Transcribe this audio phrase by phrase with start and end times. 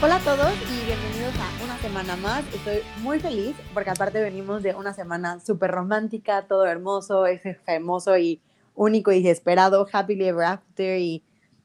[0.00, 2.44] Hola a todos y bienvenidos a una semana más.
[2.54, 8.16] Estoy muy feliz porque aparte venimos de una semana súper romántica, todo hermoso, ese hermoso
[8.16, 8.40] y
[8.76, 11.24] único y desesperado Happily Ever After y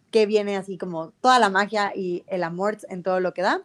[0.10, 3.62] que viene así como toda la magia y el amor en todo lo que da.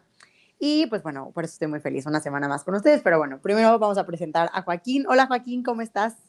[0.59, 3.01] Y pues bueno, por eso estoy muy feliz una semana más con ustedes.
[3.01, 5.07] Pero bueno, primero vamos a presentar a Joaquín.
[5.09, 6.28] Hola Joaquín, ¿cómo estás?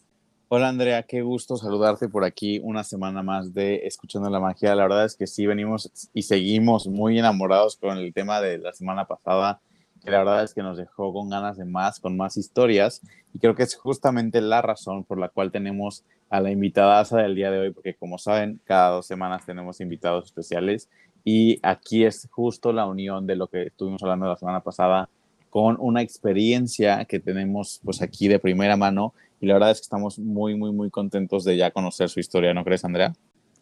[0.53, 4.75] Hola Andrea, qué gusto saludarte por aquí una semana más de Escuchando la Magia.
[4.75, 8.73] La verdad es que sí, venimos y seguimos muy enamorados con el tema de la
[8.73, 9.61] semana pasada,
[10.03, 13.01] que la verdad es que nos dejó con ganas de más, con más historias.
[13.33, 17.37] Y creo que es justamente la razón por la cual tenemos a la invitada del
[17.37, 20.89] día de hoy, porque como saben, cada dos semanas tenemos invitados especiales.
[21.25, 25.09] Y aquí es justo la unión de lo que estuvimos hablando la semana pasada
[25.49, 29.85] con una experiencia que tenemos pues aquí de primera mano y la verdad es que
[29.85, 33.15] estamos muy, muy, muy contentos de ya conocer su historia, ¿no crees, Andrea?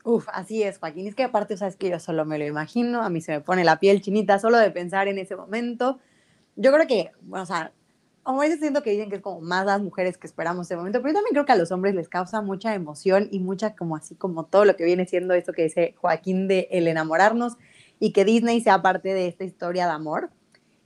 [0.05, 1.07] Uf, así es, Joaquín.
[1.07, 3.65] Es que aparte, sabes que yo solo me lo imagino, a mí se me pone
[3.65, 5.99] la piel chinita solo de pensar en ese momento.
[6.57, 7.73] Yo creo que, bueno, o sea,
[8.25, 11.01] a veces siento que dicen que es como más las mujeres que esperamos ese momento,
[11.01, 13.97] pero yo también creo que a los hombres les causa mucha emoción y mucha como
[13.97, 17.57] así como todo lo que viene siendo esto que dice Joaquín de el enamorarnos
[18.01, 20.31] y que Disney sea parte de esta historia de amor.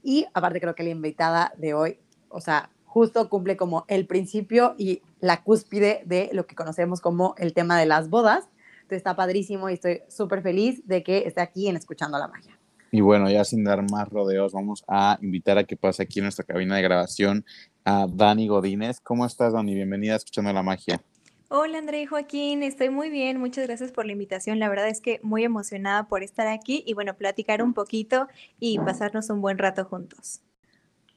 [0.03, 1.99] Y aparte creo que la invitada de hoy,
[2.29, 7.33] o sea, justo cumple como el principio y la cúspide de lo que conocemos como
[7.39, 8.47] el tema de las bodas.
[8.75, 12.59] Entonces está padrísimo y estoy súper feliz de que esté aquí en Escuchando la Magia.
[12.91, 16.25] Y bueno, ya sin dar más rodeos, vamos a invitar a que pase aquí en
[16.25, 17.43] nuestra cabina de grabación
[17.83, 18.99] a Dani Godínez.
[18.99, 19.73] ¿Cómo estás, Dani?
[19.73, 21.01] Bienvenida a Escuchando la Magia.
[21.49, 24.59] Hola André y Joaquín, estoy muy bien, muchas gracias por la invitación.
[24.59, 28.27] La verdad es que muy emocionada por estar aquí y bueno, platicar un poquito
[28.59, 30.41] y pasarnos un buen rato juntos.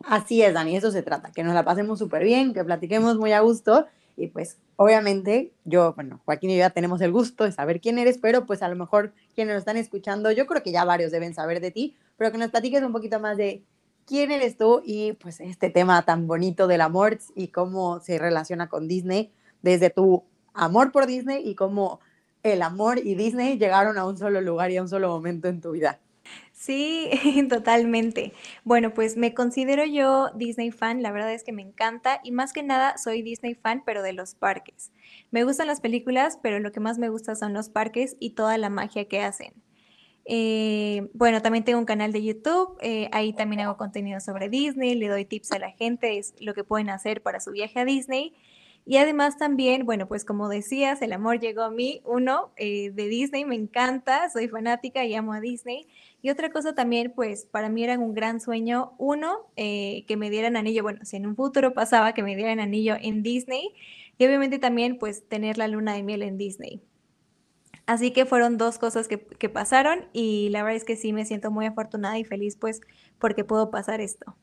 [0.04, 3.32] Así es, Dani, eso se trata, que nos la pasemos súper bien, que platiquemos muy
[3.32, 3.86] a gusto
[4.16, 7.98] y pues obviamente yo, bueno, Joaquín y yo ya tenemos el gusto de saber quién
[7.98, 11.12] eres, pero pues a lo mejor quienes nos están escuchando, yo creo que ya varios
[11.12, 13.64] deben saber de ti, pero que nos platiques un poquito más de
[14.06, 18.68] quién eres tú y pues este tema tan bonito del amor y cómo se relaciona
[18.68, 19.32] con Disney,
[19.62, 20.24] desde tu
[20.54, 22.00] amor por Disney y cómo
[22.42, 25.60] el amor y Disney llegaron a un solo lugar y a un solo momento en
[25.60, 25.98] tu vida.
[26.58, 27.10] Sí,
[27.50, 28.32] totalmente.
[28.64, 32.52] Bueno, pues me considero yo Disney fan, la verdad es que me encanta y más
[32.54, 34.90] que nada soy Disney fan, pero de los parques.
[35.30, 38.56] Me gustan las películas, pero lo que más me gusta son los parques y toda
[38.56, 39.52] la magia que hacen.
[40.26, 44.94] Eh, bueno, también tengo un canal de YouTube, eh, ahí también hago contenido sobre Disney,
[44.96, 47.84] le doy tips a la gente, es lo que pueden hacer para su viaje a
[47.86, 48.34] Disney.
[48.88, 53.08] Y además también, bueno, pues como decías, el amor llegó a mí, uno, eh, de
[53.08, 55.88] Disney, me encanta, soy fanática y amo a Disney.
[56.22, 60.30] Y otra cosa también, pues para mí era un gran sueño, uno, eh, que me
[60.30, 63.74] dieran anillo, bueno, si en un futuro pasaba que me dieran anillo en Disney,
[64.18, 66.80] y obviamente también pues tener la luna de miel en Disney.
[67.86, 71.24] Así que fueron dos cosas que, que pasaron y la verdad es que sí me
[71.24, 72.80] siento muy afortunada y feliz pues
[73.18, 74.36] porque puedo pasar esto.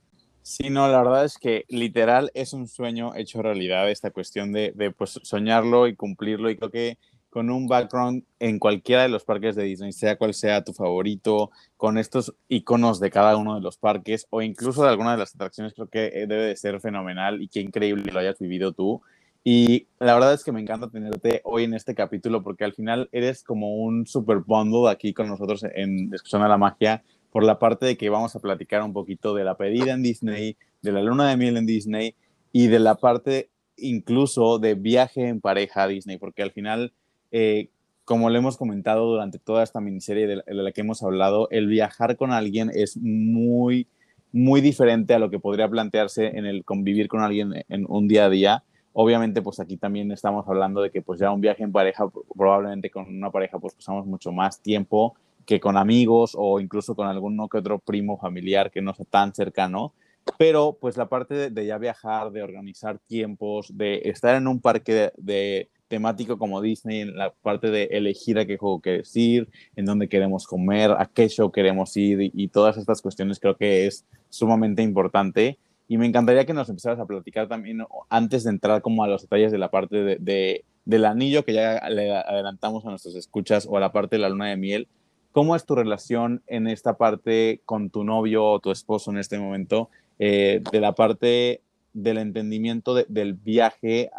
[0.44, 4.74] Sí, no, la verdad es que literal es un sueño hecho realidad esta cuestión de,
[4.76, 6.98] de pues, soñarlo y cumplirlo y creo que
[7.30, 11.50] con un background en cualquiera de los parques de Disney, sea cual sea tu favorito,
[11.78, 15.34] con estos iconos de cada uno de los parques o incluso de alguna de las
[15.34, 19.02] atracciones, creo que eh, debe de ser fenomenal y qué increíble lo hayas vivido tú.
[19.44, 23.10] Y la verdad es que me encanta tenerte hoy en este capítulo porque al final
[23.12, 27.04] eres como un super bundle aquí con nosotros en Escuchando la Magia
[27.34, 30.56] por la parte de que vamos a platicar un poquito de la pedida en Disney,
[30.84, 32.14] de la luna de miel en Disney
[32.52, 36.94] y de la parte incluso de viaje en pareja a Disney, porque al final,
[37.32, 37.70] eh,
[38.06, 42.18] como le hemos comentado durante toda esta miniserie de la, que hemos hablado, el viajar
[42.18, 43.88] con alguien es muy,
[44.32, 48.26] muy diferente a lo que podría plantearse en el convivir con alguien en un día
[48.26, 48.64] a día.
[48.94, 52.06] Obviamente, pues aquí también estamos hablando de que pues ya un viaje en pareja,
[52.38, 55.16] probablemente con una pareja, pues pasamos mucho más tiempo
[55.46, 59.34] que con amigos o incluso con alguno que otro primo familiar que no sea tan
[59.34, 59.94] cercano.
[60.38, 65.12] Pero pues la parte de, ya viajar, de organizar tiempos, de estar en un parque
[65.18, 69.86] de, temático como Disney, en la parte de elegir a qué juego quieres ir, en
[69.86, 74.06] dónde queremos comer, a qué show queremos ir y, todas estas cuestiones creo que es
[74.30, 75.60] sumamente importante.
[75.88, 79.24] Y me encantaría que nos empezaras a platicar también antes de entrar como a los
[79.24, 83.78] detalles de la parte de, del anillo que ya le adelantamos a nuestras escuchas o
[83.78, 84.88] a la parte de la luna de miel
[85.34, 89.40] ¿Cómo es tu relación en esta parte con tu novio o tu esposo en este
[89.40, 89.90] momento?
[90.20, 94.12] Eh, de la parte del entendimiento del viaje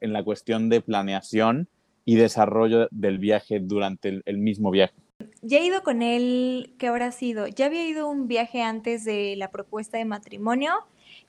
[0.00, 1.68] en la cuestión de planeación
[2.06, 4.94] y desarrollo del viaje durante el, mismo viaje.
[5.42, 7.46] Ya he ido con él, ¿qué habrá sido?
[7.48, 10.72] Ya había ido un viaje antes de la propuesta de matrimonio.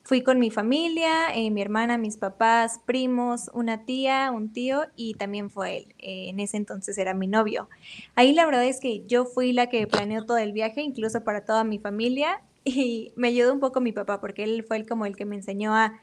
[0.07, 5.15] Fui con mi familia, eh, mi hermana, mis papás, primos, una tía, un tío y
[5.15, 5.95] también fue él.
[5.97, 7.67] Eh, en ese entonces era mi novio.
[8.15, 11.43] Ahí la verdad es que yo fui la que planeó todo el viaje, incluso para
[11.43, 15.05] toda mi familia y me ayudó un poco mi papá porque él fue el, como
[15.05, 16.01] el que me enseñó a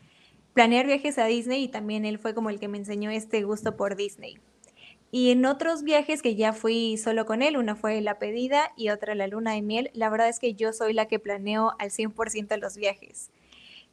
[0.52, 3.74] planear viajes a Disney y también él fue como el que me enseñó este gusto
[3.74, 4.38] por Disney.
[5.12, 8.90] Y en otros viajes que ya fui solo con él, una fue la pedida y
[8.90, 11.90] otra la luna de miel, la verdad es que yo soy la que planeo al
[11.90, 13.30] 100% los viajes.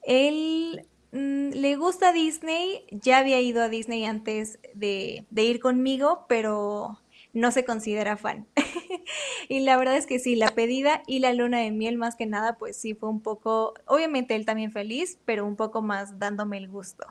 [0.04, 6.26] Él mm, le gusta Disney, ya había ido a Disney antes de, de ir conmigo,
[6.28, 7.00] pero
[7.34, 8.48] no se considera fan.
[9.50, 12.26] y la verdad es que sí, la pedida y la luna de miel más que
[12.26, 16.58] nada, pues sí fue un poco, obviamente él también feliz, pero un poco más dándome
[16.58, 17.06] el gusto.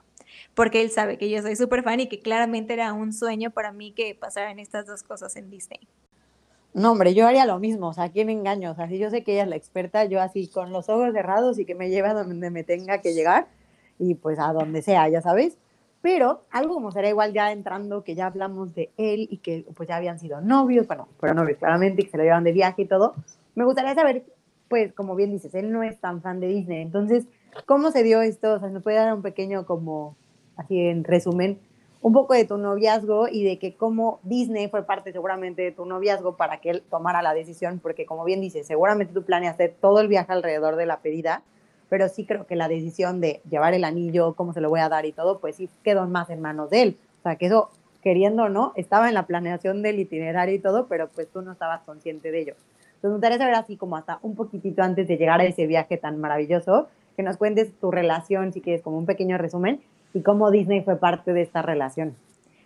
[0.55, 3.73] Porque él sabe que yo soy súper fan y que claramente era un sueño para
[3.73, 5.81] mí que pasaran estas dos cosas en Disney.
[6.73, 8.71] No, hombre, yo haría lo mismo, o sea, ¿quién engaño?
[8.71, 11.13] O sea, si yo sé que ella es la experta, yo así con los ojos
[11.13, 13.49] cerrados y que me lleve a donde me tenga que llegar
[13.99, 15.59] y pues a donde sea, ya sabes.
[16.01, 19.89] Pero algo como será igual ya entrando, que ya hablamos de él y que pues
[19.89, 22.83] ya habían sido novios, bueno, fueron novios claramente, y que se lo llevan de viaje
[22.83, 23.15] y todo,
[23.55, 24.25] me gustaría saber,
[24.69, 27.27] pues como bien dices, él no es tan fan de Disney, entonces,
[27.67, 28.55] ¿cómo se dio esto?
[28.55, 30.17] O sea, ¿me puede dar un pequeño como,
[30.57, 31.59] así en resumen,
[32.03, 35.85] un poco de tu noviazgo y de que cómo Disney fue parte seguramente de tu
[35.85, 40.01] noviazgo para que él tomara la decisión, porque como bien dices, seguramente tú planeaste todo
[40.01, 41.43] el viaje alrededor de la pedida,
[41.91, 44.89] pero sí creo que la decisión de llevar el anillo, cómo se lo voy a
[44.89, 46.99] dar y todo, pues sí quedó más en manos de él.
[47.19, 47.71] O sea, que eso,
[48.03, 51.53] queriendo o no, estaba en la planeación del itinerario y todo, pero pues tú no
[51.53, 52.55] estabas consciente de ello.
[53.01, 55.97] Entonces me gustaría saber así como hasta un poquitito antes de llegar a ese viaje
[55.97, 59.83] tan maravilloso, que nos cuentes tu relación, si quieres, como un pequeño resumen,
[60.15, 62.15] y cómo Disney fue parte de esta relación.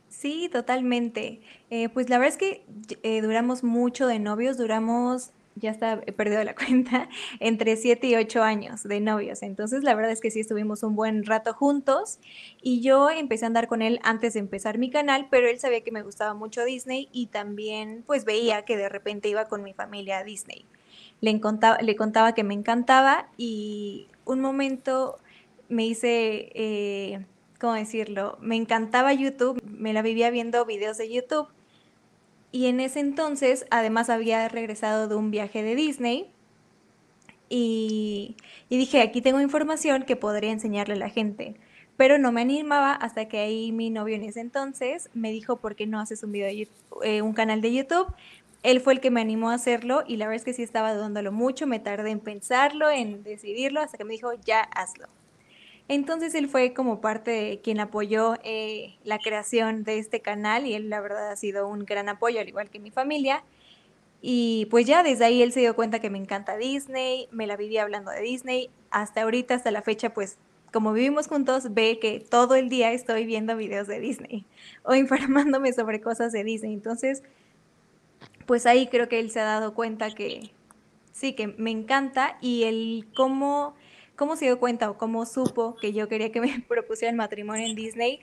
[0.08, 1.41] Sí, totalmente.
[1.70, 2.64] Eh, pues la verdad es que
[3.02, 7.08] eh, duramos mucho de novios, duramos ya está, he perdido la cuenta,
[7.41, 9.43] entre 7 y 8 años de novios.
[9.43, 12.19] Entonces, la verdad es que sí estuvimos un buen rato juntos
[12.62, 15.82] y yo empecé a andar con él antes de empezar mi canal, pero él sabía
[15.82, 19.73] que me gustaba mucho Disney y también pues veía que de repente iba con mi
[19.73, 20.64] familia a Disney.
[21.20, 25.19] Le, contaba, le contaba que me encantaba y un momento
[25.69, 27.25] me hice, eh,
[27.61, 28.39] ¿cómo decirlo?
[28.41, 31.49] Me encantaba YouTube, me la vivía viendo videos de YouTube
[32.55, 36.31] y en ese entonces, además, había regresado de un viaje de Disney.
[37.49, 38.37] Y,
[38.71, 41.56] dije, aquí tengo información que podría enseñarle a la gente.
[41.97, 45.75] Pero no me animaba hasta que ahí mi novio en ese entonces me dijo, ¿por
[45.75, 46.69] qué no haces un, video
[47.03, 48.15] eh, un canal de YouTube?
[48.62, 50.95] Él fue el que me animó a hacerlo y la verdad es que sí estaba
[50.95, 55.09] dudándolo mucho, me tardé en pensarlo, en decidirlo, hasta que me dijo, ya hazlo.
[55.89, 60.75] Entonces él fue como parte de quien apoyó eh, la creación de este canal y
[60.75, 63.45] él la verdad ha sido un gran apoyo, al igual que mi familia.
[64.23, 67.57] Y pues ya desde ahí él se dio cuenta que me encanta Disney, me la
[67.57, 68.71] vivía hablando de Disney.
[68.91, 70.39] Hasta ahorita, hasta la fecha, pues
[70.73, 74.47] como vivimos juntos, ve que todo el día estoy viendo videos de Disney
[74.85, 76.73] o informándome sobre cosas de Disney.
[76.73, 77.23] Entonces,
[78.47, 80.51] pues ahí creo que él se ha dado cuenta que
[81.13, 83.75] sí, que me encanta y el cómo
[84.17, 87.67] cómo se dio cuenta o cómo supo que yo quería que me propusiera el matrimonio
[87.67, 88.21] en Disney,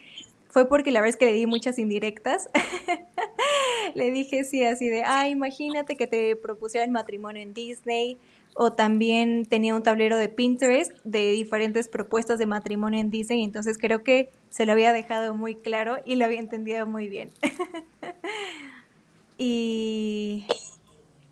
[0.52, 2.50] fue porque la verdad es que le di muchas indirectas.
[3.96, 8.18] le dije sí, así de, ah, imagínate que te propusiera el matrimonio en Disney.
[8.54, 13.46] O también tenía un tablero de Pinterest de diferentes propuestas de matrimonio en Disney.
[13.46, 17.32] Entonces creo que se lo había dejado muy claro y lo había entendido muy bien.
[19.38, 20.46] y,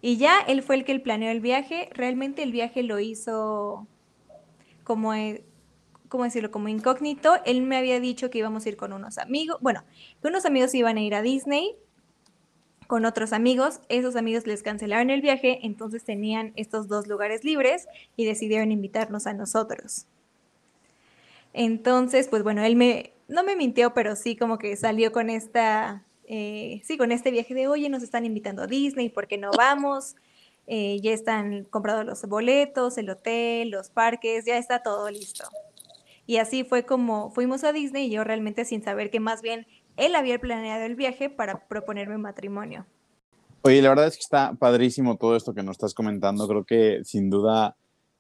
[0.02, 1.90] y ya él fue el que planeó el viaje.
[1.92, 3.86] Realmente el viaje lo hizo
[4.90, 5.44] como, eh,
[6.08, 6.50] ¿cómo decirlo?
[6.50, 9.84] Como incógnito, él me había dicho que íbamos a ir con unos amigos, bueno,
[10.20, 11.76] que unos amigos iban a ir a Disney
[12.88, 17.88] con otros amigos, esos amigos les cancelaron el viaje, entonces tenían estos dos lugares libres
[18.16, 20.08] y decidieron invitarnos a nosotros.
[21.54, 26.04] Entonces, pues bueno, él me, no me mintió, pero sí como que salió con esta,
[26.26, 29.52] eh, sí, con este viaje de, oye, nos están invitando a Disney, ¿por qué no
[29.56, 30.16] vamos?
[30.72, 35.46] Eh, ya están comprados los boletos, el hotel, los parques, ya está todo listo.
[36.28, 39.66] Y así fue como fuimos a Disney y yo realmente sin saber que más bien
[39.98, 42.86] él había planeado el viaje para proponerme matrimonio.
[43.64, 46.48] Oye, la verdad es que está padrísimo todo esto que nos estás comentando.
[46.48, 47.76] Creo que sin duda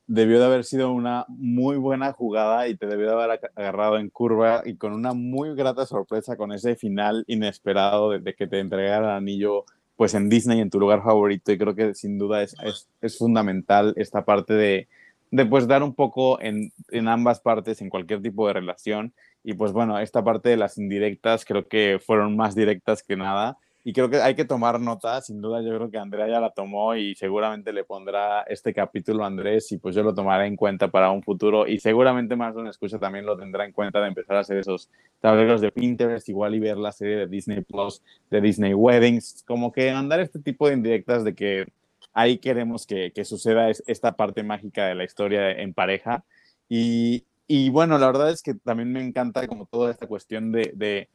[0.07, 4.09] debió de haber sido una muy buena jugada y te debió de haber agarrado en
[4.09, 9.05] curva y con una muy grata sorpresa con ese final inesperado de, que te entregara
[9.05, 9.65] el anillo
[9.99, 12.55] pues en Disney, en tu lugar favorito, y creo que sin duda es,
[13.01, 14.87] es, fundamental esta parte de,
[15.29, 19.13] de, pues dar un poco en, en ambas partes, en cualquier tipo de relación,
[19.43, 23.57] y pues bueno, esta parte de las indirectas creo que fueron más directas que nada,
[23.89, 26.51] y creo que hay que tomar nota, sin duda yo creo que Andrea ya la
[26.51, 30.55] tomó y seguramente le pondrá este capítulo a Andrés y pues yo lo tomaré en
[30.55, 33.99] cuenta para un futuro y seguramente más de una escucha también lo tendrá en cuenta
[33.99, 37.61] de empezar a hacer esos tableros de Pinterest igual y ver la serie de Disney
[37.61, 41.65] Plus, de Disney Weddings, como que mandar este tipo de indirectas de que
[42.13, 46.23] ahí queremos que, que suceda esta parte mágica de la historia en pareja.
[46.69, 50.73] Y, y bueno, la verdad es que también me encanta como toda esta cuestión de,
[50.75, 51.09] de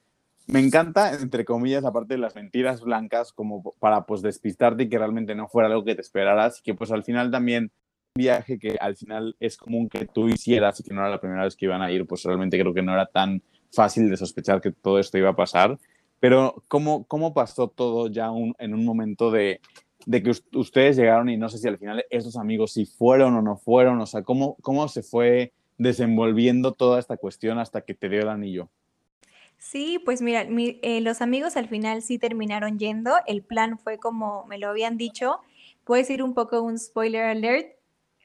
[0.47, 4.89] me encanta, entre comillas, la parte de las mentiras blancas, como para pues despistarte y
[4.89, 7.73] que realmente no fuera algo que te esperaras y que pues al final también
[8.17, 11.43] viaje que al final es común que tú hicieras y que no era la primera
[11.45, 14.61] vez que iban a ir, pues realmente creo que no era tan fácil de sospechar
[14.61, 15.79] que todo esto iba a pasar.
[16.21, 19.61] Pero ¿cómo, cómo pasó todo ya en un momento de,
[20.07, 23.43] de que ustedes llegaron y no sé si al final esos amigos si fueron o
[23.43, 24.01] no fueron?
[24.01, 28.29] O sea, ¿cómo, cómo se fue desenvolviendo toda esta cuestión hasta que te dio el
[28.29, 28.71] anillo?
[29.65, 33.15] Sí, pues mira, eh, los amigos al final sí terminaron yendo.
[33.27, 35.41] El plan fue como me lo habían dicho.
[35.85, 37.75] Puedo decir un poco un spoiler alert.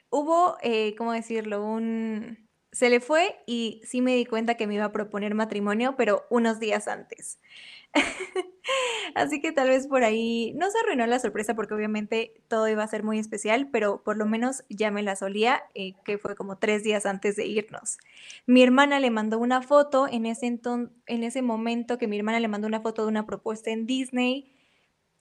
[0.10, 1.66] Hubo, eh, ¿cómo decirlo?
[1.66, 2.50] Un...
[2.72, 6.26] Se le fue y sí me di cuenta que me iba a proponer matrimonio, pero
[6.30, 7.40] unos días antes.
[9.16, 12.84] Así que tal vez por ahí no se arruinó la sorpresa porque obviamente todo iba
[12.84, 16.36] a ser muy especial, pero por lo menos ya me la solía, eh, que fue
[16.36, 17.98] como tres días antes de irnos.
[18.46, 22.48] Mi hermana le mandó una foto en ese, en ese momento que mi hermana le
[22.48, 24.54] mandó una foto de una propuesta en Disney.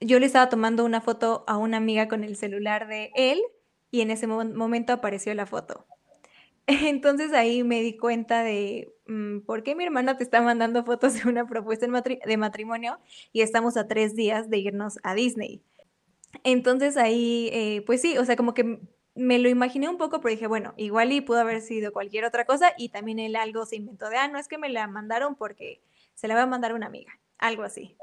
[0.00, 3.40] Yo le estaba tomando una foto a una amiga con el celular de él
[3.90, 5.87] y en ese momento apareció la foto.
[6.66, 8.92] Entonces ahí me di cuenta de
[9.46, 12.98] por qué mi hermana te está mandando fotos de una propuesta de matrimonio
[13.32, 15.62] y estamos a tres días de irnos a Disney.
[16.44, 18.80] Entonces ahí, eh, pues sí, o sea, como que
[19.14, 22.44] me lo imaginé un poco, pero dije, bueno, igual y pudo haber sido cualquier otra
[22.44, 25.34] cosa y también él algo se inventó de, ah, no es que me la mandaron
[25.34, 25.82] porque
[26.14, 27.96] se la va a mandar una amiga, algo así.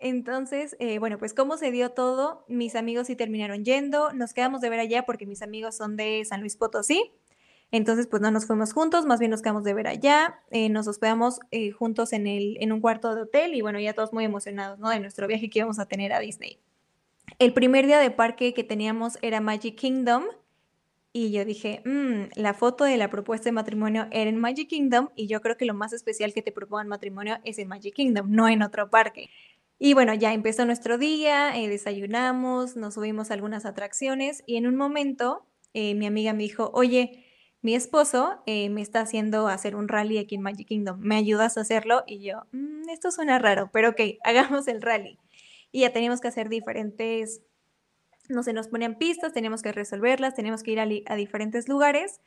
[0.00, 4.60] Entonces, eh, bueno, pues cómo se dio todo, mis amigos sí terminaron yendo, nos quedamos
[4.60, 7.12] de ver allá porque mis amigos son de San Luis Potosí,
[7.72, 10.86] entonces, pues no nos fuimos juntos, más bien nos quedamos de ver allá, eh, nos
[10.86, 14.24] hospedamos eh, juntos en, el, en un cuarto de hotel y bueno, ya todos muy
[14.24, 14.90] emocionados, ¿no?
[14.90, 16.58] De nuestro viaje que íbamos a tener a Disney.
[17.38, 20.24] El primer día de parque que teníamos era Magic Kingdom
[21.14, 25.08] y yo dije, mm, la foto de la propuesta de matrimonio era en Magic Kingdom
[25.16, 28.30] y yo creo que lo más especial que te propongan matrimonio es en Magic Kingdom,
[28.30, 29.30] no en otro parque.
[29.78, 34.66] Y bueno, ya empezó nuestro día, eh, desayunamos, nos subimos a algunas atracciones y en
[34.66, 37.31] un momento mi amiga me dijo, oye,
[37.62, 40.98] mi esposo eh, me está haciendo hacer un rally aquí en Magic Kingdom.
[41.00, 42.02] ¿Me ayudas a hacerlo?
[42.08, 45.18] Y yo, mm, esto suena raro, pero ok, hagamos el rally.
[45.70, 47.42] Y ya teníamos que hacer diferentes,
[48.28, 52.20] no sé, nos ponían pistas, teníamos que resolverlas, teníamos que ir a, diferentes lugares.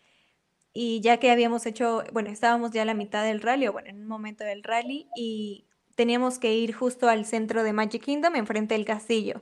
[0.74, 3.90] Y ya que habíamos hecho, bueno, estábamos ya a la mitad del rally, o bueno,
[3.90, 5.66] en un momento del rally, y
[5.96, 9.42] teníamos que ir justo al centro de Magic Kingdom, enfrente del castillo.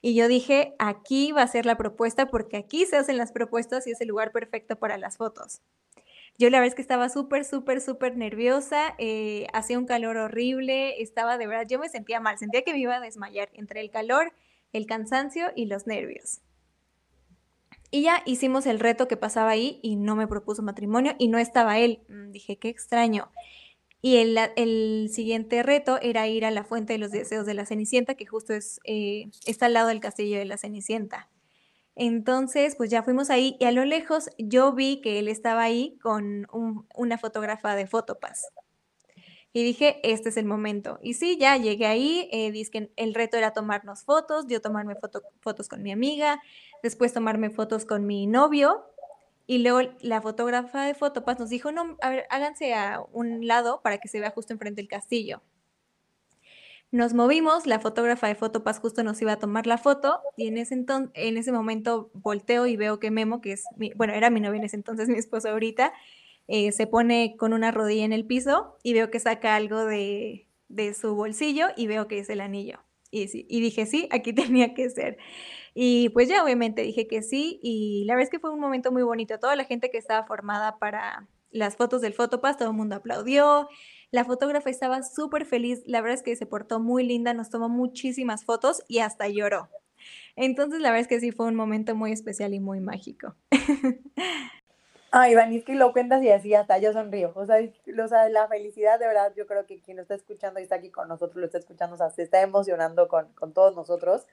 [0.00, 3.86] Y yo dije, aquí va a ser la propuesta porque aquí se hacen las propuestas
[3.86, 5.60] y es el lugar perfecto para las fotos.
[6.38, 11.36] Yo la verdad que estaba súper, súper, súper nerviosa, eh, hacía un calor horrible, estaba
[11.36, 14.32] de verdad, yo me sentía mal, sentía que me iba a desmayar entre el calor,
[14.72, 16.40] el cansancio y los nervios.
[17.90, 21.38] Y ya hicimos el reto que pasaba ahí y no me propuso matrimonio y no
[21.38, 22.02] estaba él.
[22.08, 23.32] Mm, dije, qué extraño.
[24.00, 28.14] Y el, siguiente reto era ir a la Fuente de los Deseos de la Cenicienta,
[28.14, 31.28] que justo es, eh, está al lado del castillo de la Cenicienta.
[31.96, 35.98] Entonces, pues ya fuimos ahí y a lo lejos yo vi que él estaba ahí
[36.00, 36.46] con
[36.94, 38.46] una fotógrafa de Fotopass.
[39.52, 41.00] Y dije, este es el momento.
[41.02, 44.94] Y sí, ya llegué ahí, eh, que el reto era tomarnos fotos, yo tomarme
[45.40, 46.40] fotos con mi amiga,
[46.84, 48.84] después tomarme fotos con mi novio
[49.48, 51.96] y luego la fotógrafa de Fotopass nos dijo, no,
[52.28, 55.40] háganse a un lado para que se vea justo enfrente del castillo.
[56.90, 60.58] Nos movimos, la fotógrafa de Fotopass justo nos iba a tomar la foto y en
[60.58, 64.40] ese, en ese momento volteo y veo que Memo, que es, mi, bueno, era mi
[64.40, 65.94] novia en ese entonces, mi esposo ahorita,
[66.46, 70.46] eh, se pone con una rodilla en el piso y veo que saca algo de,
[70.68, 72.80] de su bolsillo y veo que es el anillo.
[73.10, 75.16] Y, y dije, sí, aquí tenía que ser.
[75.80, 78.90] Y pues ya obviamente dije que sí y la verdad es que fue un momento
[78.90, 79.38] muy bonito.
[79.38, 83.68] Toda la gente que estaba formada para las fotos del Fotopass, todo el mundo aplaudió.
[84.10, 87.68] La fotógrafa estaba súper feliz, la verdad es que se portó muy linda, nos tomó
[87.68, 89.68] muchísimas fotos y hasta lloró.
[90.34, 93.36] Entonces la verdad es que sí fue un momento muy especial y muy mágico.
[95.12, 97.30] Ay, Iván, es que lo cuentas y así hasta yo sonrío.
[97.36, 100.74] O sea, o la felicidad, de verdad, yo creo que quien está escuchando y está
[100.74, 104.26] aquí con nosotros, lo está escuchando, o sea, se está emocionando con, con todos nosotros.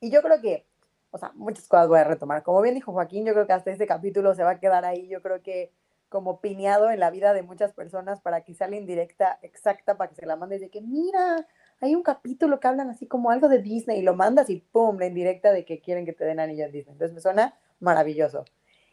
[0.00, 0.66] Y yo creo que,
[1.10, 2.42] o sea, muchas cosas voy a retomar.
[2.42, 5.08] Como bien dijo Joaquín, yo creo que hasta este capítulo se va a quedar ahí,
[5.08, 5.72] yo creo que
[6.08, 10.08] como piñado en la vida de muchas personas para que sea la indirecta exacta, para
[10.08, 11.46] que se la mandes de que, mira,
[11.80, 14.98] hay un capítulo que hablan así como algo de Disney y lo mandas y pum,
[14.98, 16.92] la indirecta de que quieren que te den anillo en Disney.
[16.92, 18.44] Entonces me suena maravilloso.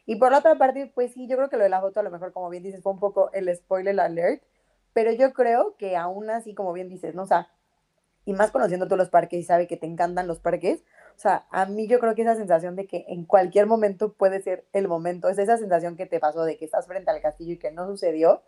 [0.04, 2.02] Y por la otra parte, pues sí, yo creo que lo de la foto a
[2.02, 4.42] lo mejor, como bien dices, fue un poco el spoiler alert,
[4.92, 7.22] pero yo creo que aún así, como bien dices, ¿no?
[7.22, 7.48] O sea,
[8.24, 10.84] y más conociendo todos los parques y sabe que te encantan los parques,
[11.16, 14.42] o sea, a mí yo creo que esa sensación de que en cualquier momento puede
[14.42, 17.54] ser el momento, es esa sensación que te pasó de que estás frente al castillo
[17.54, 18.42] y que no sucedió,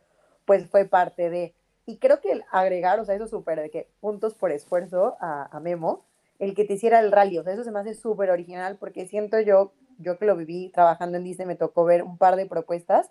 [0.45, 1.55] pues fue parte de...
[1.87, 5.59] Y creo que el agregar, o sea, eso súper de que puntos por esfuerzo a,
[5.61, 6.05] Memo,
[6.39, 9.07] el que te hiciera el rally, o sea, eso se me hace súper original porque
[9.07, 12.47] siento yo yo que lo viví trabajando en Disney, me tocó ver un par de
[12.47, 13.11] propuestas.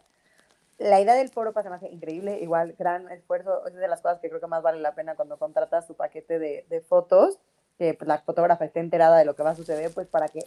[0.78, 4.30] La idea del foro pasa más increíble, igual gran esfuerzo, es de las cosas que
[4.30, 7.40] creo que más vale la pena cuando contratas tu paquete de fotos,
[7.78, 10.40] que pues, la fotógrafa esté enterada de lo que va a suceder, pues para que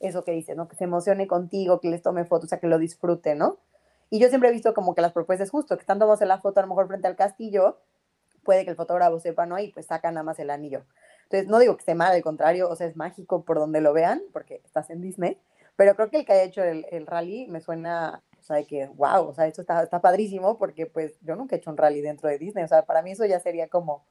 [0.00, 0.68] eso que dice, ¿no?
[0.68, 3.58] Que se emocione contigo, que les tome fotos, o sea, que lo disfrute, ¿no?
[4.10, 6.60] Y yo siempre he visto como que las propuestas justo, que están tomándose la foto
[6.60, 7.78] a lo mejor frente al castillo,
[8.44, 9.58] puede que el fotógrafo sepa, ¿no?
[9.58, 10.84] Y pues saca nada más el anillo.
[11.24, 13.92] Entonces, no digo que esté mal, al contrario, o sea, es mágico por donde lo
[13.92, 15.40] vean, porque estás en Disney,
[15.76, 18.66] pero creo que el que haya hecho el, el rally me suena, o sea, de
[18.66, 21.76] que, wow, o sea, esto está, está padrísimo porque pues yo nunca he hecho un
[21.76, 24.04] rally dentro de Disney, o sea, para mí eso ya sería como,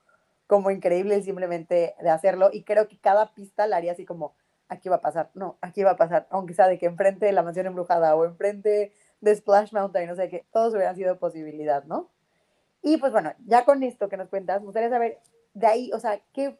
[0.51, 4.35] como increíble simplemente de hacerlo y creo que cada pista la haría así como,
[4.67, 7.31] aquí va a pasar, no, aquí va a pasar, aunque sea de que enfrente de
[7.31, 8.91] la mansión embrujada o enfrente
[9.21, 12.09] de Splash Mountain, no sé, que todos hubieran sido posibilidad, ¿no?
[12.81, 15.19] Y pues bueno, ya con esto que nos cuentas, me gustaría saber
[15.53, 16.59] de ahí, o sea, ¿qué,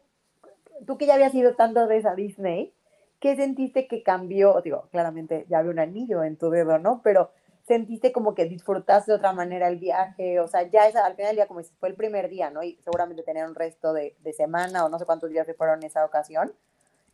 [0.86, 2.72] tú que ya habías ido tanto de esa Disney,
[3.20, 4.62] ¿qué sentiste que cambió?
[4.62, 7.02] Digo, claramente ya había un anillo en tu dedo, ¿no?
[7.04, 7.30] Pero
[7.66, 11.28] sentiste como que disfrutaste de otra manera el viaje, o sea, ya esa, al final
[11.28, 12.62] del día, como si fue el primer día, ¿no?
[12.62, 15.78] Y seguramente tenían un resto de, de, semana o no sé cuántos días se fueron
[15.80, 16.52] en esa ocasión.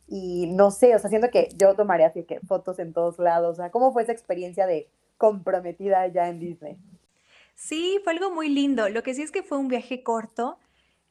[0.07, 3.53] Y no sé, o sea, siento que yo tomaría así que fotos en todos lados,
[3.53, 6.77] o sea, ¿cómo fue esa experiencia de comprometida ya en Disney?
[7.53, 8.89] Sí, fue algo muy lindo.
[8.89, 10.57] Lo que sí es que fue un viaje corto.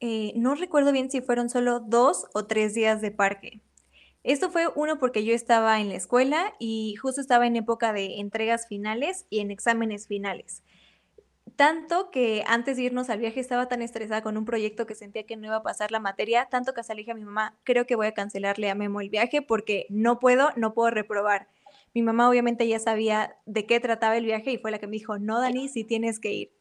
[0.01, 3.61] Eh, no recuerdo bien si fueron solo dos o tres días de parque.
[4.24, 8.18] Esto fue uno porque yo estaba en la escuela y justo estaba en época de
[8.18, 10.62] entregas finales y en exámenes finales.
[11.57, 15.24] Tanto que antes de irnos al viaje estaba tan estresada con un proyecto que sentía
[15.24, 17.57] que no iba a pasar la materia, tanto que hasta le dije a mi mamá,
[17.64, 21.48] creo que voy a cancelarle a Memo el viaje porque no puedo, no puedo reprobar.
[21.94, 24.92] Mi mamá obviamente ya sabía de qué trataba el viaje y fue la que me
[24.92, 26.52] dijo, no, Dani, si tienes que ir.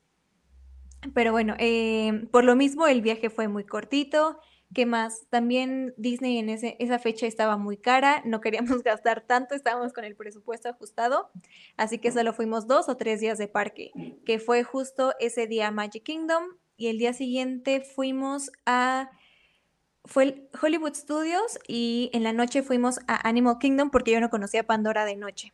[1.14, 4.40] Pero bueno, eh, por lo mismo el viaje fue muy cortito,
[4.74, 5.28] ¿Qué más?
[5.30, 10.04] También Disney en ese, esa fecha estaba muy cara, no queríamos gastar tanto, estábamos con
[10.04, 11.32] el presupuesto ajustado,
[11.78, 13.92] así que solo fuimos dos o tres días de parque,
[14.26, 16.44] que fue justo ese día Magic Kingdom
[16.76, 19.10] y el día siguiente fuimos a
[20.08, 24.66] fue Hollywood Studios y en la noche fuimos a Animal Kingdom porque yo no conocía
[24.66, 25.54] Pandora de noche.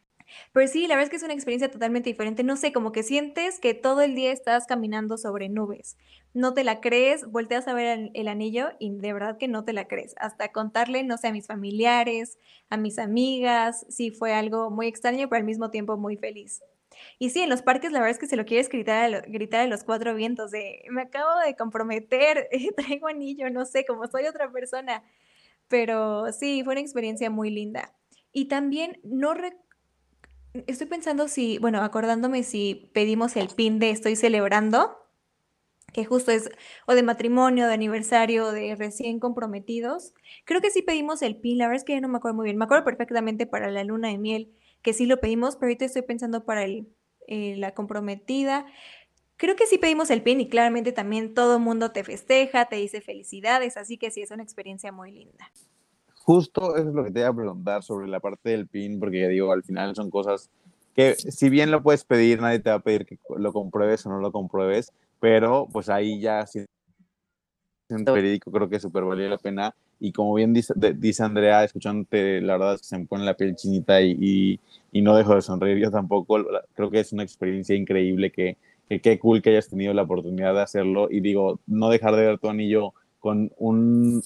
[0.51, 2.43] Pero sí, la verdad es que es una experiencia totalmente diferente.
[2.43, 5.97] No sé, como que sientes que todo el día estás caminando sobre nubes.
[6.33, 9.73] No te la crees, volteas a ver el, anillo y de verdad que no te
[9.73, 10.15] la crees.
[10.17, 15.29] Hasta contarle, no sé, a mis familiares, a mis amigas, sí fue algo muy extraño,
[15.29, 16.61] pero al mismo tiempo muy feliz.
[17.19, 19.61] Y sí, en los parques la verdad es que se lo quieres gritar a, gritar
[19.61, 24.25] a los cuatro vientos de, me acabo de comprometer, traigo anillo, no sé, como soy
[24.25, 25.03] otra persona.
[25.67, 27.93] Pero sí, fue una experiencia muy linda.
[28.31, 29.35] Y también no,
[30.53, 34.95] Estoy pensando si, bueno, acordándome si pedimos el pin de estoy celebrando,
[35.93, 36.51] que justo es
[36.85, 40.13] o de matrimonio, de aniversario, de recién comprometidos.
[40.45, 42.45] Creo que sí pedimos el pin, la verdad es que ya no me acuerdo muy
[42.45, 42.57] bien.
[42.57, 46.03] Me acuerdo perfectamente para la luna de miel, que sí lo pedimos, pero ahorita estoy
[46.03, 46.87] pensando para el,
[47.27, 48.67] eh, la comprometida.
[49.37, 52.75] Creo que sí pedimos el pin y claramente también todo el mundo te festeja, te
[52.75, 55.51] dice felicidades, así que sí es una experiencia muy linda.
[56.23, 59.21] Justo eso es lo que te iba a preguntar sobre la parte del PIN, porque
[59.21, 60.49] ya digo, al final son cosas
[60.95, 64.09] que si bien lo puedes pedir, nadie te va a pedir que lo compruebes o
[64.09, 66.65] no lo compruebes, pero pues ahí ya si
[68.05, 69.75] periódico creo que súper valió la pena.
[69.99, 73.35] Y como bien dice, dice, Andrea, escuchándote, la verdad es que se me pone la
[73.35, 74.59] piel chinita y,
[74.91, 78.57] y, no dejo de sonreír yo tampoco, creo que es una experiencia increíble que,
[78.89, 81.07] que qué cool que hayas tenido la oportunidad de hacerlo.
[81.09, 84.21] Y digo, no dejar de ver tu anillo con un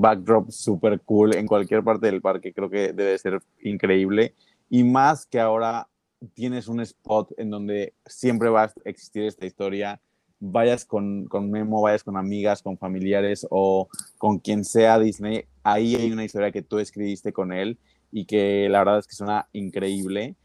[0.00, 4.34] backdrop súper cool en cualquier parte del parque, creo que debe ser increíble.
[4.70, 5.88] Y más que ahora
[6.34, 10.00] tienes un spot en donde siempre va a existir esta historia,
[10.40, 15.94] vayas con, con Memo, vayas con amigas, con familiares o con quien sea Disney, ahí
[15.94, 17.78] hay una historia que tú escribiste con él
[18.12, 20.36] y que la verdad es que suena increíble.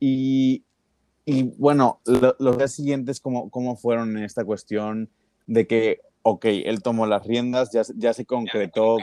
[0.00, 0.64] Y,
[1.24, 2.00] y bueno,
[2.38, 5.10] los días siguientes, ¿cómo, ¿cómo fueron en esta cuestión
[5.46, 8.98] de que, ok, él tomó las riendas, ya, ya se concretó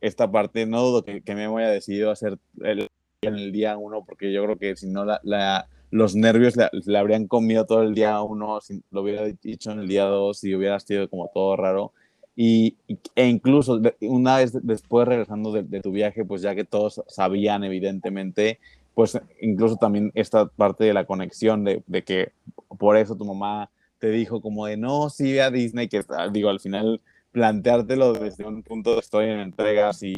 [0.00, 2.88] esta parte, no dudo que, que me haya decidido hacer el,
[3.22, 7.26] en el día uno, porque yo creo que si no, la, los nervios le, habrían
[7.26, 10.78] comido todo el día uno, si lo hubiera dicho en el día dos y hubiera
[10.80, 11.92] sido como todo raro.
[12.36, 12.76] Y,
[13.14, 17.62] e incluso una vez después regresando de, de, tu viaje, pues ya que todos sabían
[17.62, 18.58] evidentemente,
[18.92, 22.32] pues incluso también esta parte de la conexión de, de que
[22.76, 23.70] por eso tu mamá
[24.04, 27.00] te dijo como de no, sí, ve a Disney, que digo, al final
[27.32, 30.12] planteártelo desde un punto de estoy en entregas y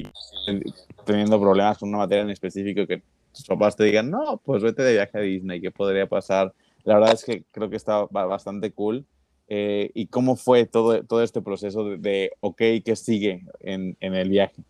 [1.04, 4.82] teniendo problemas con una materia en específico que tus papás te digan, no, pues vete
[4.82, 6.52] de viaje a Disney, ¿qué podría pasar?
[6.82, 9.06] La verdad es que creo que está bastante cool.
[9.46, 14.14] Eh, ¿Y cómo fue todo, todo este proceso de, de ok, qué sigue en, en
[14.16, 14.64] el viaje?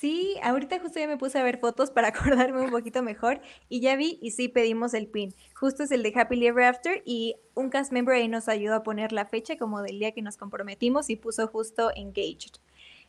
[0.00, 3.80] Sí, ahorita justo ya me puse a ver fotos para acordarme un poquito mejor y
[3.80, 5.34] ya vi y sí pedimos el pin.
[5.54, 8.84] Justo es el de Happy Ever After y un cast member ahí nos ayudó a
[8.84, 12.60] poner la fecha como del día que nos comprometimos y puso justo engaged.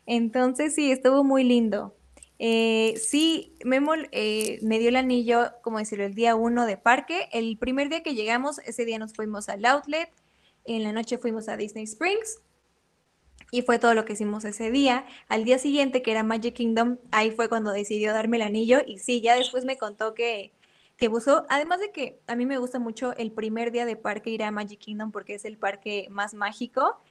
[0.08, 1.96] Entonces sí, estuvo muy lindo.
[2.40, 7.30] Eh, sí, Memo eh, me dio el anillo, como decirlo, el día uno de parque.
[7.32, 10.10] El primer día que llegamos, ese día nos fuimos al outlet.
[10.66, 12.42] En la noche fuimos a Disney Springs
[13.52, 15.06] y fue todo lo que hicimos ese día.
[15.28, 18.80] Al día siguiente, que era Magic Kingdom, ahí fue cuando decidió darme el anillo.
[18.86, 20.54] Y sí, ya después me contó que,
[20.98, 24.30] que puso, además de que a mí me gusta mucho el primer día de parque
[24.30, 27.02] ir a Magic Kingdom porque es el parque más mágico.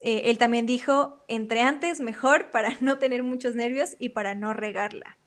[0.00, 4.52] Eh, él también dijo, entre antes mejor para no tener muchos nervios y para no
[4.52, 5.18] regarla.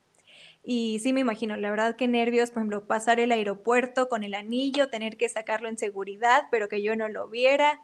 [0.61, 4.35] Y sí me imagino, la verdad que nervios, por ejemplo, pasar el aeropuerto con el
[4.35, 7.81] anillo, tener que sacarlo en seguridad, pero que yo no lo viera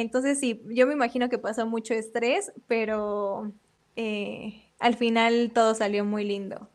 [0.00, 3.52] entonces sí, yo me imagino que pasó mucho estrés, pero
[3.96, 6.68] eh, al final todo salió muy lindo.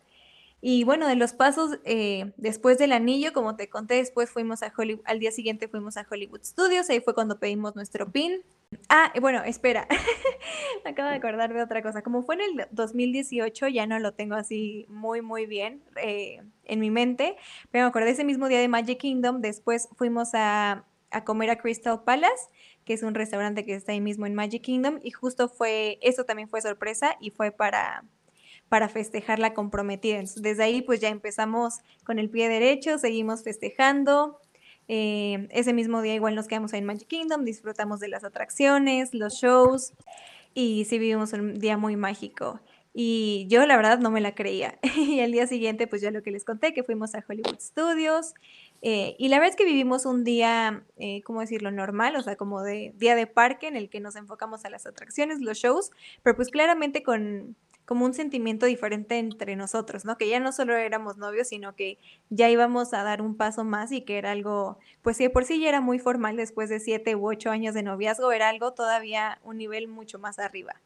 [0.66, 4.72] Y bueno, de los pasos eh, después del anillo, como te conté, después fuimos a
[4.78, 8.42] Hollywood, al día siguiente fuimos a Hollywood Studios, ahí fue cuando pedimos nuestro pin.
[8.88, 9.90] Ah, bueno, espera,
[10.86, 12.02] me acabo de acordar de otra cosa.
[12.02, 16.80] Como fue en el 2018, ya no lo tengo así muy, muy bien eh, en
[16.80, 17.36] mi mente,
[17.70, 21.58] pero me acordé ese mismo día de Magic Kingdom, después fuimos a, a comer a
[21.58, 22.48] Crystal Palace
[22.86, 26.26] que es un restaurante que está ahí mismo en Magic Kingdom, y justo fue, eso
[26.26, 28.04] también fue sorpresa y fue para,
[28.70, 30.22] para festejar la comprometida.
[30.38, 34.40] desde ahí pues ya empezamos con el pie derecho, seguimos festejando.
[34.88, 39.14] Eh, ese mismo día igual nos quedamos ahí en Magic Kingdom, disfrutamos de las atracciones,
[39.14, 39.94] los shows
[40.54, 42.60] y sí vivimos un día muy mágico.
[42.96, 44.78] Y yo la verdad no me la creía.
[44.98, 48.34] y al día siguiente pues ya lo que les conté, que fuimos a Hollywood Studios,
[48.86, 52.36] eh, y la verdad es que vivimos un día, eh, ¿cómo decirlo?, normal, o sea,
[52.36, 55.92] como de día de parque en el que nos enfocamos a las atracciones, los shows,
[56.22, 60.18] pero pues claramente con como un sentimiento diferente entre nosotros, ¿no?
[60.18, 61.98] Que ya no solo éramos novios, sino que
[62.30, 65.46] ya íbamos a dar un paso más y que era algo, pues si de por
[65.46, 68.74] sí ya era muy formal después de siete u ocho años de noviazgo, era algo
[68.74, 70.82] todavía un nivel mucho más arriba.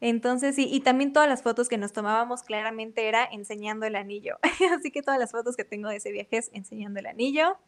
[0.00, 4.38] Entonces, sí, y también todas las fotos que nos tomábamos claramente era enseñando el anillo.
[4.78, 7.58] Así que todas las fotos que tengo de ese viaje es enseñando el anillo.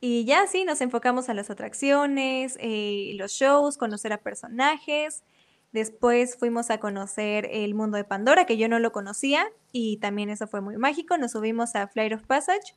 [0.00, 5.24] Y ya sí, nos enfocamos a las atracciones, eh, los shows, conocer a personajes.
[5.72, 10.30] Después fuimos a conocer el mundo de Pandora, que yo no lo conocía, y también
[10.30, 11.18] eso fue muy mágico.
[11.18, 12.76] Nos subimos a Flight of Passage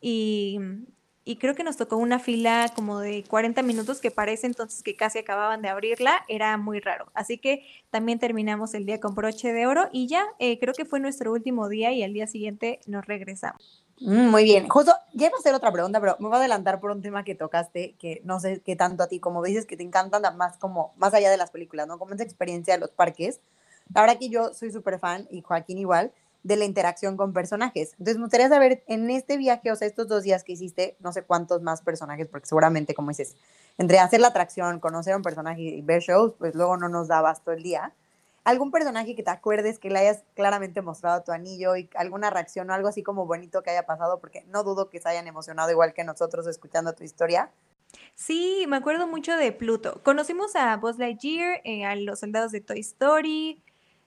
[0.00, 0.58] y
[1.24, 4.96] y creo que nos tocó una fila como de 40 minutos que parece entonces que
[4.96, 7.06] casi acababan de abrirla, era muy raro.
[7.14, 10.84] Así que también terminamos el día con broche de oro y ya eh, creo que
[10.84, 13.84] fue nuestro último día y al día siguiente nos regresamos.
[14.00, 16.80] Mm, muy bien, justo ya iba a hacer otra pregunta, pero me voy a adelantar
[16.80, 19.76] por un tema que tocaste, que no sé qué tanto a ti, como dices que
[19.76, 21.98] te encantan más como más allá de las películas, ¿no?
[21.98, 23.40] Como esa experiencia de los parques.
[23.94, 27.92] La verdad que yo soy súper fan y Joaquín igual de la interacción con personajes.
[27.92, 31.12] Entonces, me gustaría saber, en este viaje, o sea, estos dos días que hiciste, no
[31.12, 33.36] sé cuántos más personajes, porque seguramente, como dices,
[33.78, 37.08] entre hacer la atracción, conocer a un personaje y ver shows, pues luego no nos
[37.08, 37.94] dabas todo el día.
[38.44, 42.68] ¿Algún personaje que te acuerdes que le hayas claramente mostrado tu anillo y alguna reacción
[42.70, 44.18] o algo así como bonito que haya pasado?
[44.18, 47.52] Porque no dudo que se hayan emocionado igual que nosotros escuchando tu historia.
[48.16, 50.00] Sí, me acuerdo mucho de Pluto.
[50.02, 53.62] Conocimos a Buzz Lightyear, eh, a los soldados de Toy Story,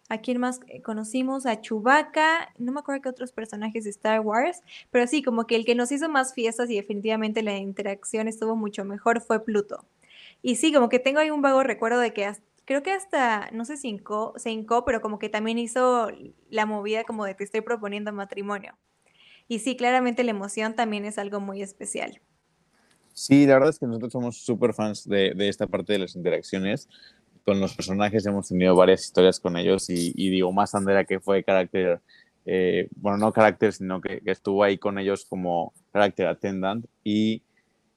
[0.08, 1.46] ¿A quién más eh, conocimos?
[1.46, 5.56] A Chewbacca, no me acuerdo qué otros personajes de Star Wars, pero sí, como que
[5.56, 9.86] el que nos hizo más fiestas y definitivamente la interacción estuvo mucho mejor fue Pluto.
[10.42, 12.32] Y sí, como que tengo ahí un vago recuerdo de que
[12.66, 14.00] creo que hasta, no sé si
[14.36, 16.10] se hincó, pero como que también hizo
[16.50, 18.78] la movida como de te estoy proponiendo matrimonio.
[19.48, 22.22] Y sí, claramente la emoción también es algo muy especial.
[23.14, 26.90] Sí, la verdad es que nosotros somos súper fans de, esta parte de las interacciones
[27.46, 31.44] con los personajes hemos tenido varias historias con ellos y, digo, más Andrea que fue
[31.44, 32.02] carácter
[32.48, 36.86] eh, bueno, no carácter, sino que, estuvo ahí con ellos como character attendant.
[37.04, 37.42] Y,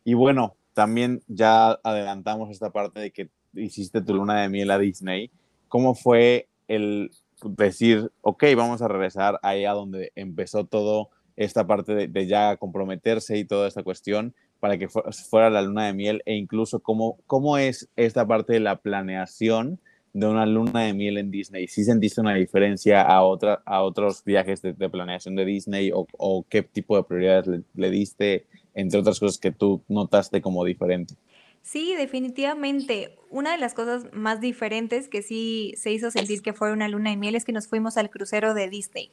[0.04, 4.78] y bueno, también ya adelantamos esta parte de que hiciste tu luna de miel a
[4.78, 5.30] Disney.
[5.68, 7.10] ¿Cómo fue el
[7.42, 12.56] decir, ok, vamos a regresar ahí a donde empezó todo esta parte de, de ya
[12.56, 17.18] comprometerse y toda esta cuestión para que fuera la luna de miel e incluso cómo,
[17.26, 19.78] cómo es esta parte de la planeación
[20.12, 21.68] de una luna de miel en Disney?
[21.68, 26.62] ¿Sí sentiste una diferencia a, otra, a otros viajes de, planeación de Disney o, qué
[26.62, 31.14] tipo de prioridades le, diste, entre otras cosas que tú notaste como diferente?
[31.62, 33.16] Sí, definitivamente.
[33.30, 37.10] Una de las cosas más diferentes que sí se hizo sentir que fue una luna
[37.10, 39.12] de miel es que nos fuimos al crucero de Disney.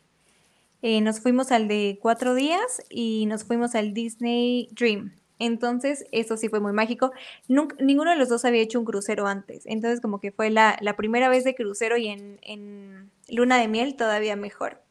[0.81, 5.13] Eh, nos fuimos al de cuatro días y nos fuimos al Disney Dream.
[5.39, 7.11] Entonces, eso sí fue muy mágico.
[7.47, 9.65] ninguno de los dos había hecho un crucero antes.
[9.65, 13.95] Entonces, como que fue la, primera vez de crucero y en, en, luna de miel
[13.95, 14.81] todavía mejor.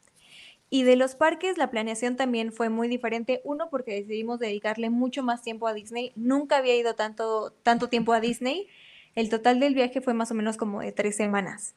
[0.71, 3.41] Y de los parques, la planeación también fue muy diferente.
[3.45, 6.13] Uno, porque decidimos dedicarle mucho más tiempo a Disney.
[6.17, 8.69] Nunca había ido tanto, tanto tiempo a Disney.
[9.15, 11.75] El total del viaje fue más o menos como de tres semanas,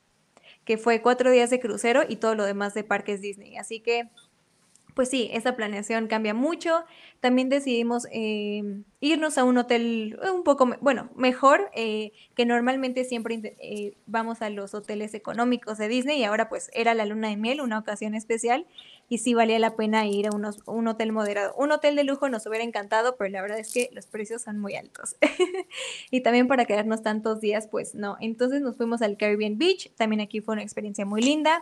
[0.65, 3.57] que fue cuatro días de crucero y todo lo demás de parques Disney.
[3.57, 4.09] Así que
[4.97, 6.83] pues sí, esa planeación cambia mucho.
[7.19, 13.55] También decidimos em, irnos a un hotel un poco, bueno, mejor, eh, que normalmente siempre
[13.59, 17.37] eh, vamos a los hoteles económicos de Disney y ahora pues era la luna de
[17.37, 18.65] miel, una ocasión especial
[19.07, 21.53] y sí valía la pena ir a unos, un hotel moderado.
[21.59, 24.57] Un hotel de lujo nos hubiera encantado, pero la verdad es que los precios son
[24.57, 25.15] muy altos.
[26.09, 28.17] y también para quedarnos tantos días, pues no.
[28.19, 31.61] Entonces nos fuimos al Caribbean Beach, también aquí fue una experiencia muy linda.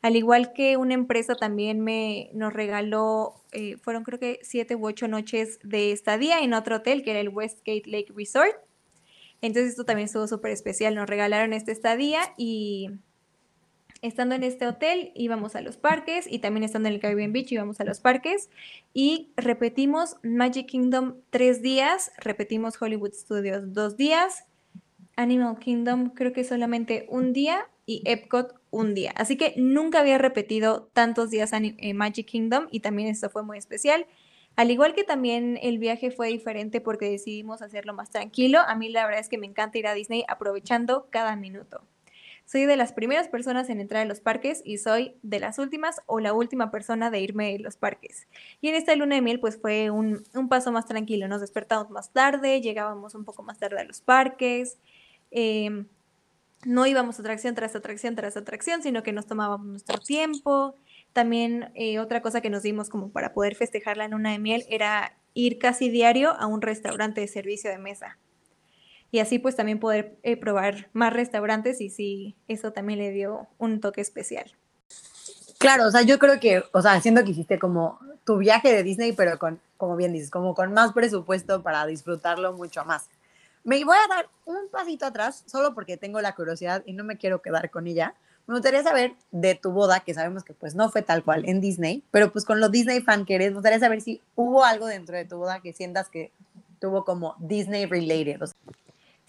[0.00, 4.86] Al igual que una empresa también me nos regaló, eh, fueron creo que siete u
[4.86, 8.54] ocho noches de estadía en otro hotel, que era el Westgate Lake Resort.
[9.40, 10.94] Entonces esto también estuvo súper especial.
[10.94, 12.90] Nos regalaron esta estadía y
[14.02, 17.50] estando en este hotel íbamos a los parques y también estando en el Caribbean Beach
[17.50, 18.50] íbamos a los parques
[18.94, 24.44] y repetimos Magic Kingdom tres días, repetimos Hollywood Studios dos días,
[25.18, 29.12] Animal Kingdom creo que solamente un día y Epcot un día.
[29.16, 33.58] Así que nunca había repetido tantos días en Magic Kingdom y también esto fue muy
[33.58, 34.06] especial.
[34.54, 38.88] Al igual que también el viaje fue diferente porque decidimos hacerlo más tranquilo, a mí
[38.90, 41.82] la verdad es que me encanta ir a Disney aprovechando cada minuto.
[42.44, 46.00] Soy de las primeras personas en entrar a los parques y soy de las últimas
[46.06, 48.26] o la última persona de irme a los parques.
[48.62, 52.10] Y en esta luna de miel pues fue un, paso más tranquilo, nos despertamos más
[52.12, 54.78] tarde, llegábamos un poco más tarde a los parques.
[55.30, 55.86] Em,
[56.64, 60.74] no íbamos atracción tras atracción tras atracción, sino que nos tomábamos nuestro tiempo.
[61.12, 64.64] También eh, otra cosa que nos dimos como para poder festejar la luna de miel
[64.68, 68.18] era ir casi diario a un restaurante de servicio de mesa.
[69.10, 73.46] Y así pues también poder eh, probar más restaurantes y sí, eso también le dio
[73.58, 74.52] un toque especial.
[75.58, 78.82] Claro, o sea, yo creo que, o sea, siendo que hiciste como tu viaje de
[78.82, 83.08] Disney, pero con, como bien dices, como con más presupuesto para disfrutarlo mucho más.
[83.68, 87.18] Me voy a dar un pasito atrás, solo porque tengo la curiosidad y no me
[87.18, 88.14] quiero quedar con ella.
[88.46, 91.60] Me gustaría saber de tu boda, que sabemos que pues no fue tal cual en
[91.60, 94.86] Disney, pero pues con los Disney fan que eres, me gustaría saber si hubo algo
[94.86, 96.32] dentro de tu boda que sientas que
[96.78, 98.40] tuvo como Disney related.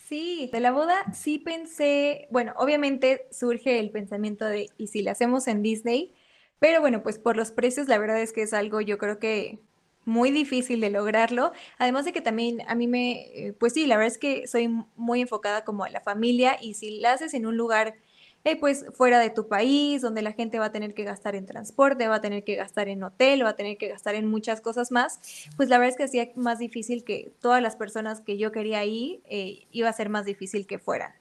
[0.08, 5.12] Sí, de la boda sí pensé, bueno, obviamente surge el pensamiento de, ¿y si la
[5.12, 6.16] hacemos en Disney?
[6.60, 9.60] Pero bueno, pues por los precios, la verdad es que es algo yo creo que
[10.10, 11.54] muy difícil de lograrlo.
[11.78, 14.68] Además de que también a mí me, eh, pues sí, la verdad es que soy
[14.96, 17.96] muy enfocada como a la familia y si la haces en un lugar
[18.46, 21.46] eh, pues fuera de tu país, donde la gente va a tener que gastar en
[21.46, 24.62] transporte, va a tener que gastar en hotel, va a tener que gastar en muchas
[24.62, 25.20] cosas más,
[25.58, 28.86] pues la verdad es que hacía más difícil que todas las personas que yo quería
[28.86, 31.12] ir, eh, iba a ser más difícil que fueran.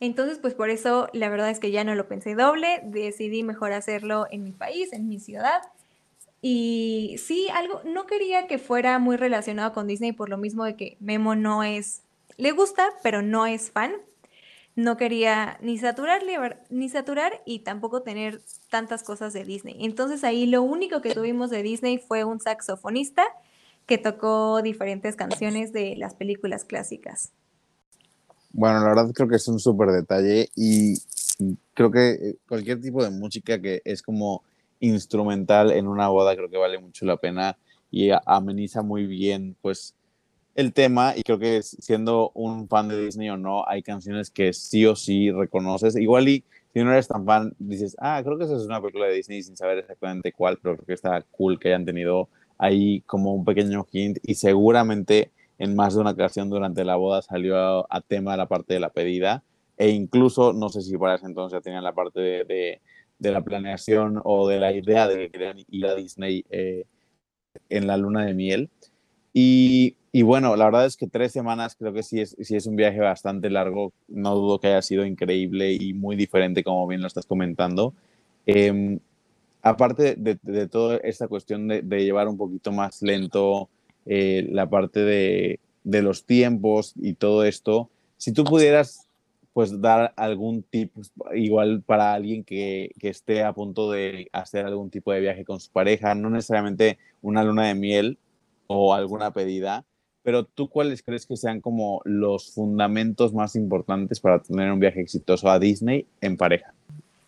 [0.00, 3.72] Entonces, pues por eso la verdad es que ya no lo pensé doble, decidí mejor
[3.72, 5.62] hacerlo en mi país, en mi ciudad,
[6.42, 10.74] y sí, algo, no quería que fuera muy relacionado con Disney por lo mismo de
[10.74, 12.02] que Memo no es,
[12.36, 13.92] le gusta, pero no es fan.
[14.76, 16.22] No quería ni saturar,
[16.70, 19.76] ni saturar y tampoco tener tantas cosas de Disney.
[19.80, 23.24] Entonces ahí lo único que tuvimos de Disney fue un saxofonista
[23.86, 27.32] que tocó diferentes canciones de las películas clásicas.
[28.52, 30.94] Bueno, la verdad creo que es un súper detalle y
[31.74, 34.44] creo que eh, cualquier tipo de música que es como
[34.80, 37.56] instrumental en una boda creo que vale mucho la pena
[37.90, 39.94] y ameniza muy bien pues
[40.54, 41.14] el tema.
[41.16, 44.96] Y creo que siendo un fan de Disney o no hay canciones que sí o
[44.96, 45.96] sí reconoces.
[45.96, 49.06] Igual y si no eres tan fan dices ah creo que esa es una película
[49.06, 53.00] de Disney sin saber exactamente cuál pero creo que está cool que hayan tenido ahí
[53.02, 54.18] como un pequeño hint.
[54.22, 58.74] Y seguramente en más de una ocasión durante la boda salió a, tema la parte
[58.74, 59.42] de la pedida.
[59.76, 62.80] E incluso no sé si para ese entonces ya tenían la parte de
[63.20, 65.30] la planeación o de la idea de
[65.68, 66.84] ir a Disney eh,
[67.68, 68.70] en la luna de miel.
[69.32, 72.66] Y, y, bueno, la verdad es que tres semanas creo que sí es, sí es
[72.66, 73.92] un viaje bastante largo.
[74.08, 77.94] No dudo que haya sido increíble y muy diferente, como bien lo estás comentando.
[78.46, 78.98] Eh,
[79.62, 83.68] aparte de, de, toda esta cuestión de, de, llevar un poquito más lento
[84.06, 89.08] eh, la parte de, de, los tiempos y todo esto, si tú pudieras
[89.52, 90.92] pues dar algún tip
[91.34, 95.60] igual para alguien que, que, esté a punto de hacer algún tipo de viaje con
[95.60, 98.18] su pareja, no necesariamente una luna de miel
[98.66, 99.84] o alguna pedida,
[100.22, 105.00] pero tú cuáles crees que sean como los fundamentos más importantes para tener un viaje
[105.00, 106.72] exitoso a Disney en pareja?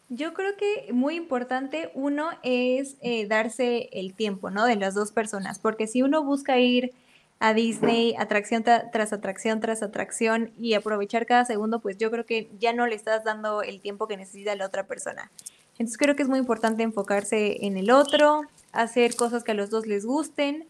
[0.08, 4.66] Yo creo que muy importante, uno es eh, darse el tiempo, ¿no?
[4.66, 6.92] De las dos personas, porque si uno busca ir
[7.42, 12.48] a Disney atracción tras atracción tras atracción y aprovechar cada segundo, pues yo creo que
[12.60, 15.28] ya no le estás dando el tiempo que necesita la otra persona.
[15.72, 19.70] Entonces creo que es muy importante enfocarse en el otro, hacer cosas que a los
[19.70, 20.66] dos les gusten,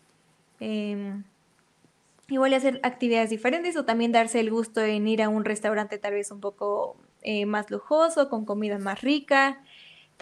[0.61, 1.14] eh,
[2.28, 6.14] igual hacer actividades diferentes o también darse el gusto en ir a un restaurante tal
[6.14, 9.61] vez un poco eh, más lujoso, con comida más rica.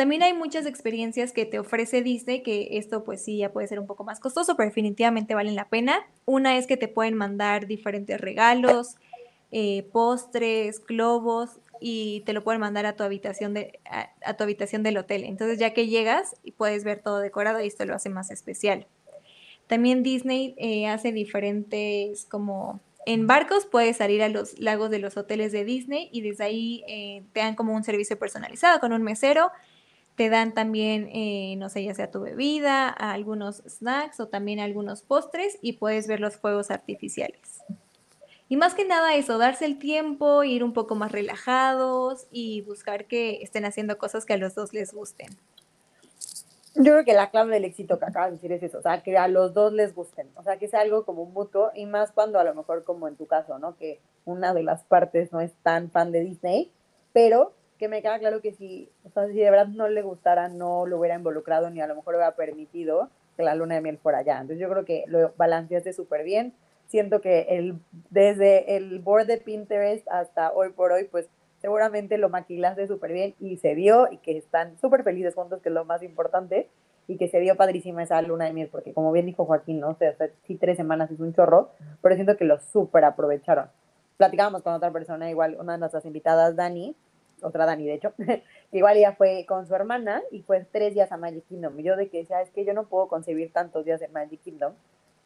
[0.00, 3.78] También hay muchas experiencias que te ofrece Disney, que esto pues sí ya puede ser
[3.78, 6.08] un poco más costoso, pero definitivamente valen la pena.
[6.24, 8.96] Una es que te pueden mandar diferentes regalos,
[9.52, 11.50] eh, postres, globos
[11.82, 13.78] y te lo pueden mandar a tu habitación de
[14.24, 15.22] a, tu habitación del hotel.
[15.24, 18.86] Entonces ya que llegas y puedes ver todo decorado y esto lo hace más especial.
[19.66, 25.18] También Disney eh, hace diferentes como en barcos puedes salir a los lagos de los
[25.18, 29.02] hoteles de Disney y desde ahí eh, te dan como un servicio personalizado con un
[29.02, 29.50] mesero.
[30.16, 35.02] Te dan también, eh, no sé, ya sea tu bebida, algunos snacks o también algunos
[35.02, 37.62] postres y puedes ver los fuegos artificiales.
[38.50, 43.04] Y más que nada eso, darse el tiempo, ir un poco más relajados y buscar
[43.04, 45.28] que estén haciendo cosas que a los dos les gusten.
[46.74, 49.02] Yo creo que la clave del éxito que acabas de decir es eso, o sea,
[49.02, 52.10] que a los dos les gusten, o sea, que sea algo como mutuo y más
[52.10, 53.76] cuando a lo mejor como en tu caso, ¿no?
[53.76, 56.72] Que una de las partes no es tan fan de Disney,
[57.12, 60.48] pero que me queda claro que si, o sea, si de verdad no le gustara,
[60.48, 63.96] no lo hubiera involucrado ni a lo mejor hubiera permitido que la luna de miel
[63.96, 64.34] fuera allá.
[64.34, 66.52] Entonces yo creo que lo balanceaste súper bien.
[66.88, 71.30] Siento que el, desde el board de Pinterest hasta hoy por hoy, pues
[71.62, 75.70] seguramente lo maquilaste súper bien y se vio y que están súper felices juntos, que
[75.70, 76.68] es lo más importante,
[77.08, 79.88] y que se vio padrísima esa luna de miel, porque como bien dijo Joaquín, ¿no?
[79.88, 80.14] O sea,
[80.46, 81.70] sí, tres semanas es un chorro,
[82.02, 83.68] pero siento que lo súper aprovecharon.
[84.18, 86.94] Platicábamos con otra persona, igual una de nuestras invitadas, Dani,
[87.42, 91.12] otra Dani de hecho, que igual ella fue con su hermana y fue tres días
[91.12, 91.78] a Magic Kingdom.
[91.78, 94.40] Y yo de que decía, es que yo no puedo concebir tantos días en Magic
[94.42, 94.74] Kingdom,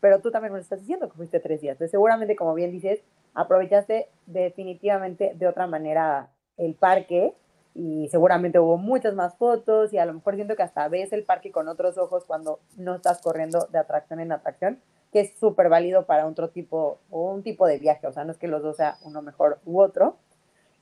[0.00, 1.74] pero tú también me lo estás diciendo que fuiste tres días.
[1.74, 3.00] Entonces seguramente, como bien dices,
[3.34, 7.34] aprovechaste definitivamente de otra manera el parque
[7.74, 11.24] y seguramente hubo muchas más fotos y a lo mejor siento que hasta ves el
[11.24, 14.80] parque con otros ojos cuando no estás corriendo de atracción en atracción,
[15.12, 18.32] que es súper válido para otro tipo o un tipo de viaje, o sea, no
[18.32, 20.16] es que los dos sea uno mejor u otro.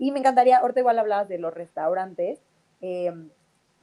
[0.03, 2.41] Y me encantaría, ahorita igual hablabas de los restaurantes,
[2.81, 3.13] eh,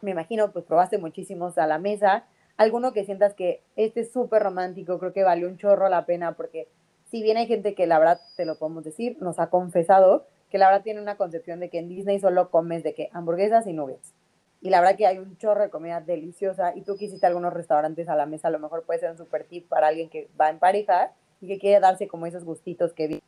[0.01, 2.25] me imagino pues probaste muchísimos a la mesa,
[2.57, 6.33] alguno que sientas que este es súper romántico, creo que valió un chorro la pena
[6.35, 6.67] porque
[7.05, 10.57] si bien hay gente que la verdad, te lo podemos decir, nos ha confesado que
[10.57, 13.71] la verdad tiene una concepción de que en Disney solo comes de que hamburguesas y
[13.71, 14.13] nuggets.
[14.59, 18.09] Y la verdad que hay un chorro de comida deliciosa y tú quisiste algunos restaurantes
[18.09, 20.49] a la mesa, a lo mejor puede ser un super tip para alguien que va
[20.49, 23.21] en pareja y que quiere darse como esos gustitos que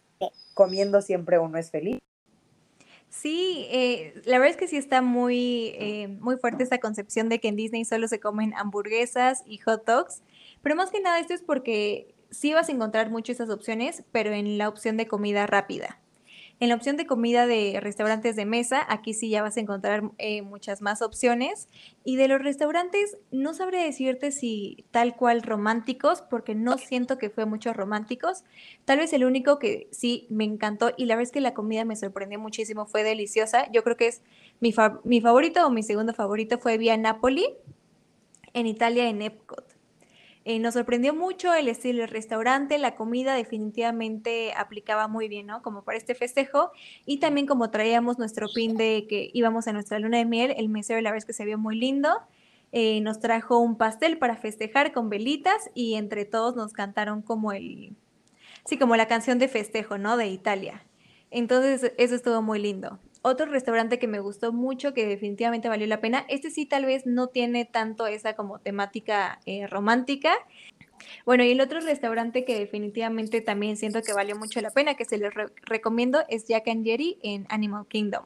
[0.54, 2.02] comiendo siempre uno es feliz.
[3.12, 7.40] Sí, eh, la verdad es que sí está muy, eh, muy fuerte esta concepción de
[7.40, 10.24] que en Disney solo se comen hamburguesas y hot dogs,
[10.64, 14.32] pero más que nada esto es porque sí vas a encontrar muchas esas opciones, pero
[14.32, 16.00] en la opción de comida rápida.
[16.62, 20.12] En la opción de comida de restaurantes de mesa, aquí sí ya vas a encontrar
[20.20, 21.70] eh, muchas más opciones.
[22.04, 27.32] Y de los restaurantes, no sabré decirte si tal cual románticos, porque no siento que
[27.32, 28.44] fue muchos románticos.
[28.86, 31.84] Tal vez el único que sí me encantó y la verdad es que la comida
[31.84, 33.66] me sorprendió muchísimo, fue deliciosa.
[33.72, 34.22] Yo creo que es
[34.60, 34.72] mi,
[35.04, 37.56] mi favorito o mi segundo favorito fue Vía Napoli,
[38.54, 39.71] en Italia, en Epcot.
[40.44, 45.62] Eh, nos sorprendió mucho el estilo del restaurante, la comida definitivamente aplicaba muy bien, ¿no?
[45.62, 46.72] Como para este festejo.
[47.06, 50.70] Y también como traíamos nuestro pin de que íbamos a nuestra luna de miel, el
[50.70, 52.10] mesero la vez que se vio muy lindo.
[52.72, 57.52] Eh, nos trajo un pastel para festejar con velitas y entre todos nos cantaron como
[57.52, 57.96] el,
[58.66, 60.18] sí, como la canción de festejo, ¿no?
[60.18, 60.84] De Italia.
[61.30, 63.00] Entonces eso estuvo muy lindo.
[63.24, 67.06] Otro restaurante que me gustó mucho, que definitivamente valió la pena, este sí tal vez
[67.06, 70.34] no tiene tanto esa como temática eh, romántica.
[71.26, 75.06] Bueno, y el otro restaurante que definitivamente también siento que valió mucho la pena, que
[75.06, 75.32] se les
[75.64, 78.26] recomiendo, es Jack and Jerry en Animal Kingdom.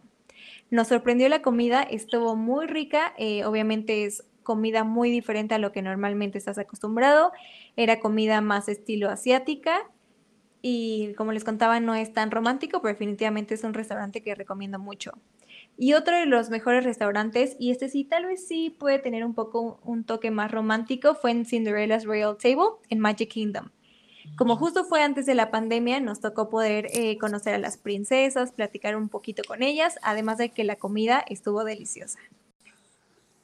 [0.69, 5.73] Nos sorprendió la comida, estuvo muy rica, eh, obviamente es comida muy diferente a lo
[5.73, 7.33] que normalmente estás acostumbrado,
[7.75, 9.89] era comida más estilo asiática
[10.67, 14.79] y como les contaba no es tan romántico, pero definitivamente es un restaurante que recomiendo
[14.79, 15.11] mucho.
[15.77, 19.35] Y otro de los mejores restaurantes, y este sí tal vez sí puede tener un
[19.35, 23.69] poco un toque más romántico, fue en Cinderella's Royal Table en Magic Kingdom.
[24.39, 28.51] Como justo fue antes de la pandemia, nos tocó poder eh, conocer a las princesas,
[28.51, 32.17] platicar un poquito con ellas, además de que la comida estuvo deliciosa.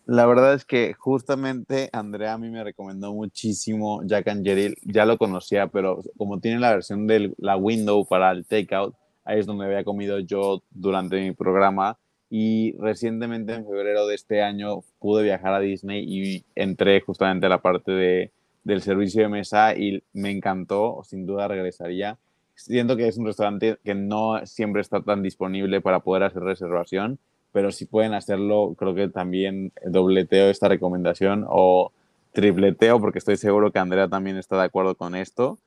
[0.06, 4.76] La verdad es que justamente Andrea a mí me recomendó muchísimo Jack and Jill.
[4.84, 9.40] Ya lo conocía, pero como tiene la versión de la window para el takeout, ahí
[9.40, 11.98] es donde había comido yo durante mi programa.
[12.30, 17.50] Y recientemente, en febrero de este año, pude viajar a Disney y entré justamente a
[17.50, 18.32] la parte de
[18.64, 22.18] del servicio de mesa y me encantó, sin duda regresaría.
[22.56, 27.20] Siento que es un restaurante que no siempre está tan disponible para poder hacer reservación,
[27.52, 31.92] pero si pueden hacerlo, creo que también dobleteo esta recomendación o
[32.34, 35.58] tripleteo, porque estoy seguro que Andrea también está de acuerdo con esto.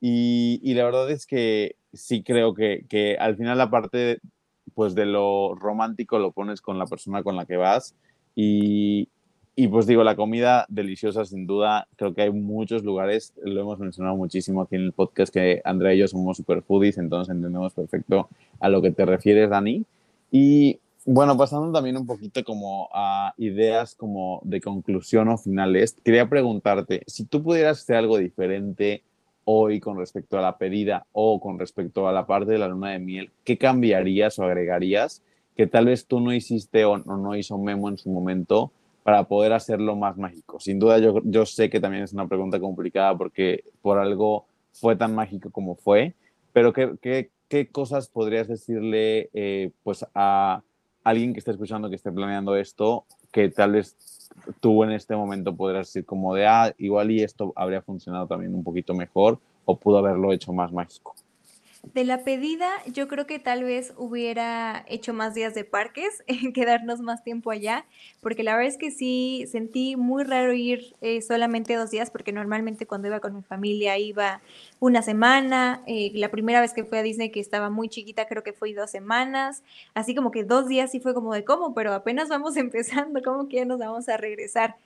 [0.00, 4.20] Y, y la verdad es que sí creo que, que al final la parte
[4.74, 7.96] pues de lo romántico lo pones con la persona con la que vas
[8.36, 9.08] y,
[9.60, 13.80] y pues digo, la comida deliciosa sin duda, creo que hay muchos lugares, lo hemos
[13.80, 17.74] mencionado muchísimo aquí en el podcast, que Andrea y yo somos super foodies, entonces entendemos
[17.74, 18.28] perfecto
[18.60, 19.84] a lo que te refieres, Dani.
[20.30, 20.78] Y
[21.10, 27.02] bueno, pasando también un poquito como a ideas como de conclusión o finales, quería preguntarte,
[27.06, 29.02] si tú pudieras hacer algo diferente
[29.44, 32.90] hoy con respecto a la pedida o con respecto a la parte de la luna
[32.90, 35.22] de miel, ¿qué cambiarías o agregarías
[35.56, 38.70] que tal vez tú no hiciste o no hizo Memo en su momento?
[39.02, 40.60] para poder hacerlo más mágico?
[40.60, 44.96] Sin duda yo, yo sé que también es una pregunta complicada porque por algo fue
[44.96, 46.14] tan mágico como fue,
[46.52, 50.62] pero ¿qué, qué, qué cosas podrías decirle eh, pues a
[51.08, 53.96] alguien que esté escuchando, que esté planeando esto, que tal vez
[54.60, 58.54] tú en este momento podrías decir como de, ah, igual y esto habría funcionado también
[58.54, 61.14] un poquito mejor o pudo haberlo hecho más mágico?
[61.84, 66.24] De la pedida, yo creo que tal vez hubiera hecho más días de parques,
[66.54, 67.86] quedarnos más tiempo allá,
[68.20, 72.32] porque la verdad es que sí sentí muy raro ir eh, solamente dos días, porque
[72.32, 74.40] normalmente cuando iba con mi familia iba
[74.80, 75.82] una semana.
[75.86, 78.74] Eh, la primera vez que fui a Disney, que estaba muy chiquita, creo que fue
[78.74, 79.62] dos semanas.
[79.94, 83.48] Así como que dos días sí fue como de cómo, pero apenas vamos empezando, ¿cómo
[83.48, 84.76] que ya nos vamos a regresar?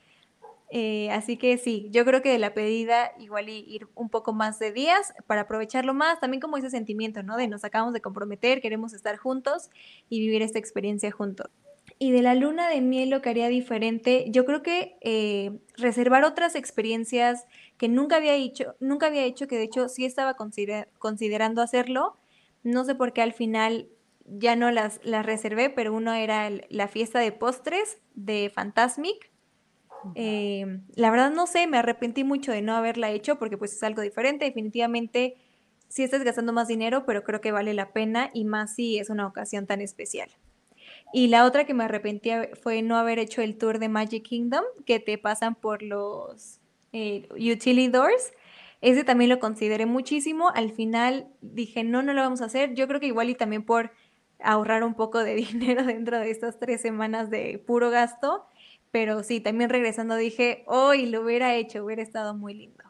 [0.75, 4.57] Eh, así que sí, yo creo que de la pedida igual ir un poco más
[4.57, 7.37] de días para aprovecharlo más, también como ese sentimiento, ¿no?
[7.37, 9.69] De nos acabamos de comprometer, queremos estar juntos
[10.09, 11.51] y vivir esta experiencia juntos.
[11.99, 16.23] Y de la luna de miel lo que haría diferente, yo creo que eh, reservar
[16.23, 17.45] otras experiencias
[17.77, 20.35] que nunca había hecho, nunca había hecho, que de hecho sí estaba
[20.97, 22.17] considerando hacerlo.
[22.63, 23.89] No sé por qué al final
[24.25, 29.32] ya no las, las reservé, pero uno era la fiesta de postres de Fantasmic
[30.15, 33.83] eh, la verdad no sé, me arrepentí mucho de no haberla hecho porque pues es
[33.83, 34.45] algo diferente.
[34.45, 35.35] Definitivamente
[35.87, 39.09] sí estás gastando más dinero, pero creo que vale la pena y más si es
[39.09, 40.29] una ocasión tan especial.
[41.13, 42.31] Y la otra que me arrepentí
[42.61, 46.59] fue no haber hecho el tour de Magic Kingdom, que te pasan por los
[46.91, 48.33] eh, utility doors.
[48.81, 50.49] Ese también lo consideré muchísimo.
[50.55, 52.73] Al final dije, no, no lo vamos a hacer.
[52.73, 53.91] Yo creo que igual y también por
[54.43, 58.45] ahorrar un poco de dinero dentro de estas tres semanas de puro gasto,
[58.93, 62.83] pero sí, también regresando dije, hoy lo hubiera hecho, hubiera estado muy lindo.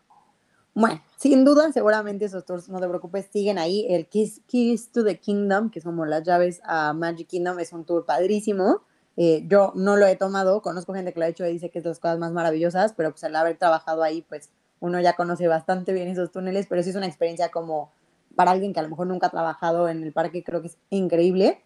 [0.74, 3.88] Bueno, sin duda, seguramente esos tours, no te preocupes, siguen ahí.
[3.89, 7.72] El Kiss, Keys to the Kingdom, que es como las llaves a Magic Kingdom, es
[7.72, 8.82] un tour padrísimo.
[9.16, 11.80] Eh, yo no lo he tomado, conozco gente que lo ha hecho y dice que
[11.80, 14.49] es las cosas más maravillosas, pero pues al haber trabajado ahí, pues
[14.82, 17.93] uno ya conoce bastante bien esos túneles, pero sí es una experiencia como
[18.36, 20.78] para alguien que a lo mejor nunca ha trabajado en el parque, creo que es
[20.89, 21.64] increíble.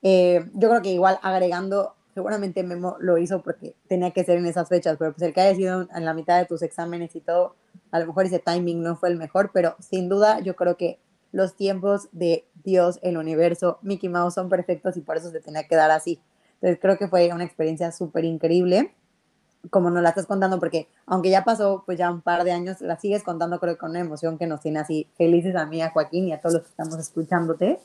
[0.00, 4.46] Eh, yo creo que igual agregando seguramente Memo lo hizo porque tenía que ser en
[4.46, 7.20] esas fechas, pero pues el que haya sido en la mitad de tus exámenes y
[7.20, 7.56] todo,
[7.90, 10.98] a lo mejor ese timing no fue el mejor, pero sin duda yo creo que
[11.32, 15.68] los tiempos de Dios, el universo, Mickey Mouse son perfectos y por eso se tenía
[15.68, 16.18] que dar así.
[16.54, 18.94] Entonces creo que fue una experiencia súper increíble,
[19.68, 22.80] como nos la estás contando, porque aunque ya pasó pues ya un par de años,
[22.80, 25.90] la sigues contando creo con una emoción que nos tiene así felices a mí, a
[25.90, 27.78] Joaquín y a todos los que estamos escuchándote.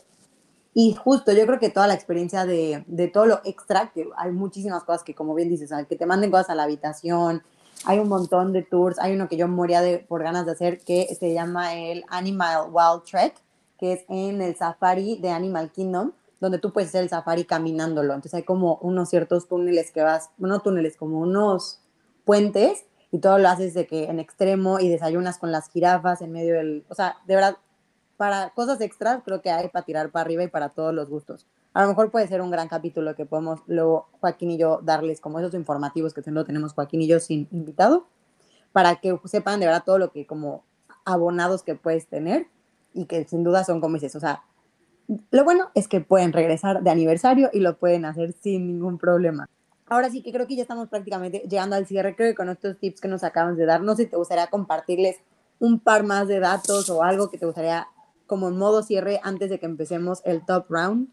[0.74, 4.32] Y justo, yo creo que toda la experiencia de, de, todo lo extra, que hay
[4.32, 7.44] muchísimas cosas que, como bien dices, que te manden cosas a la habitación,
[7.86, 10.80] hay un montón de tours, hay uno que yo moría de, por ganas de hacer
[10.80, 13.36] que se llama el Animal Wild Trek,
[13.80, 18.14] que es en el safari de Animal Kingdom, donde tú puedes hacer el safari caminándolo.
[18.14, 21.80] Entonces hay como unos ciertos túneles que vas, no túneles, como unos
[22.24, 26.32] puentes, y todo lo haces de que en extremo y desayunas con las jirafas en
[26.32, 27.58] medio del, o sea, de verdad
[28.22, 31.48] para cosas extras creo que hay para tirar para arriba y para todos los gustos.
[31.74, 35.20] a lo mejor puede ser un gran capítulo que podemos luego Joaquín y yo darles
[35.20, 38.06] como esos informativos que tenemos Joaquín y yo sin invitado,
[38.74, 40.64] para que sepan de verdad todo lo que como
[41.04, 42.46] abonados que puedes tener
[42.94, 44.44] y que sin duda son como dices, o sea,
[45.32, 49.50] lo bueno es que pueden regresar de aniversario y lo pueden hacer sin ningún problema.
[49.88, 52.78] Ahora sí que creo que ya estamos prácticamente llegando al cierre, creo que con estos
[52.78, 55.16] tips que nos acaban de dar, no sé si te gustaría compartirles
[55.58, 57.88] un par más de datos o algo que te gustaría
[58.32, 61.10] como en modo cierre antes de que empecemos el top round.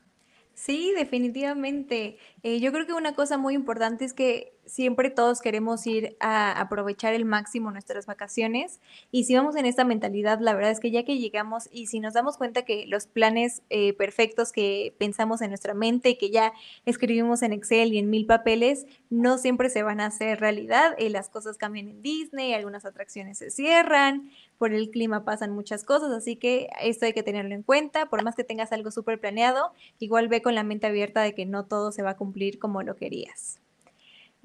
[0.55, 2.17] Sí, definitivamente.
[2.45, 6.61] Eh, yo creo que una cosa muy importante es que siempre todos queremos ir a
[6.61, 10.91] aprovechar el máximo nuestras vacaciones y si vamos en esta mentalidad, la verdad es que
[10.91, 15.41] ya que llegamos y si nos damos cuenta que los planes eh, perfectos que pensamos
[15.43, 16.53] en nuestra mente, que ya
[16.87, 20.95] escribimos en Excel y en mil papeles, no siempre se van a hacer realidad.
[20.99, 25.85] Eh, las cosas cambian en Disney, algunas atracciones se cierran, por el clima pasan muchas
[25.85, 28.07] cosas, así que esto hay que tenerlo en cuenta.
[28.07, 31.47] Por más que tengas algo súper planeado, igual ve con la mente abierta de que
[31.47, 33.61] no todo se va a cumplir como lo querías.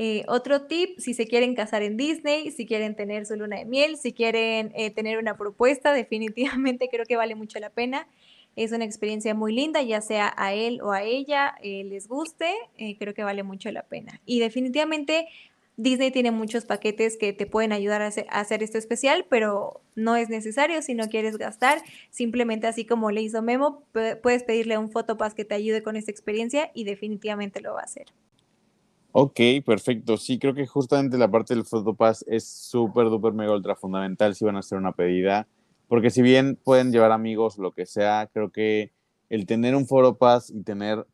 [0.06, 3.64] Eh, otro tip, si se quieren casar en Disney, si quieren tener su luna de
[3.64, 8.06] miel, si quieren eh, tener una propuesta, definitivamente creo que vale mucho la pena.
[8.58, 12.54] Es una experiencia muy linda, ya sea a él o a ella eh, les guste,
[13.00, 14.20] creo que vale mucho la pena.
[14.26, 15.30] Y definitivamente
[15.78, 20.28] Disney tiene muchos paquetes que te pueden ayudar a hacer, esto especial, pero no es
[20.28, 21.82] necesario si no quieres gastar.
[22.10, 23.86] Simplemente así como le hizo Memo,
[24.22, 27.80] puedes pedirle a un Photopass que te ayude con esta experiencia y definitivamente lo va
[27.80, 28.08] a hacer.
[29.16, 30.18] Ok, perfecto.
[30.18, 34.44] Sí, creo que justamente la parte del Photopass es súper, duper, mega, ultra fundamental si
[34.44, 35.48] van a hacer una pedida.
[35.88, 38.92] Porque si bien pueden llevar amigos, lo que sea, creo que
[39.30, 41.06] el tener un Photopass y tener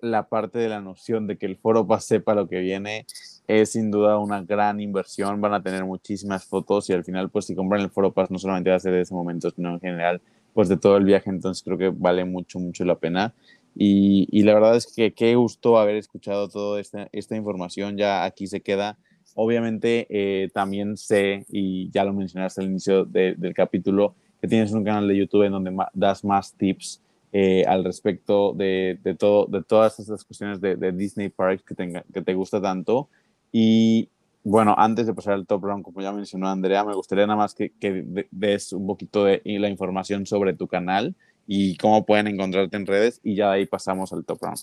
[0.00, 3.06] la parte de la noción de que el Photopass sepa lo que viene
[3.48, 5.40] es sin duda una gran inversión.
[5.40, 8.70] Van a tener muchísimas fotos y al final, pues si compran el Photopass, no solamente
[8.70, 10.20] va a ser de ese momento, sino en general,
[10.54, 11.28] pues de todo el viaje.
[11.28, 13.34] Entonces creo que vale mucho, mucho la pena.
[13.74, 18.46] Y, la verdad es que qué gusto haber escuchado toda esta, esta información, ya aquí
[18.46, 18.98] se queda.
[19.34, 24.84] Obviamente eh, también sé, y ya lo mencionaste al inicio del capítulo, que tienes un
[24.84, 27.02] canal de YouTube en donde das más tips
[27.32, 32.04] eh, al respecto de, de, todo, de todas estas cuestiones de, Disney Parks que, tenga,
[32.12, 33.08] que te gusta tanto.
[33.52, 34.08] Y
[34.42, 37.54] bueno, antes de pasar al top round, como ya mencionó Andrea, me gustaría nada más
[37.54, 41.14] que, que des un poquito de la información sobre tu canal
[41.50, 44.60] y cómo pueden encontrarte en redes y ya de ahí pasamos al top round.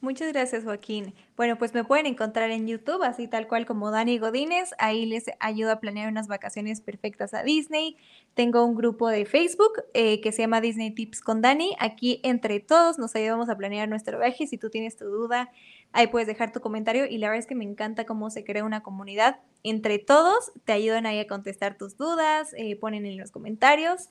[0.00, 1.12] Muchas gracias, Joaquín.
[1.36, 4.70] Bueno, pues me pueden encontrar en YouTube, así tal cual como Dani Godínez.
[4.78, 7.96] Ahí les ayudo a planear unas vacaciones perfectas a Disney.
[8.34, 11.74] Tengo un grupo de Facebook eh, que se llama Disney Tips con Dani.
[11.80, 14.46] Aquí entre todos nos ayudamos a planear nuestro viaje.
[14.46, 15.50] Si tú tienes tu duda,
[15.90, 17.04] ahí puedes dejar tu comentario.
[17.04, 19.40] Y la verdad es que me encanta cómo se crea una comunidad.
[19.64, 24.08] Entre todos te ayudan ahí a contestar tus dudas, eh, ponen en los comentarios.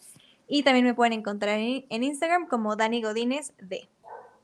[0.47, 3.89] Y también me pueden encontrar en, Instagram como Dani Godínez D.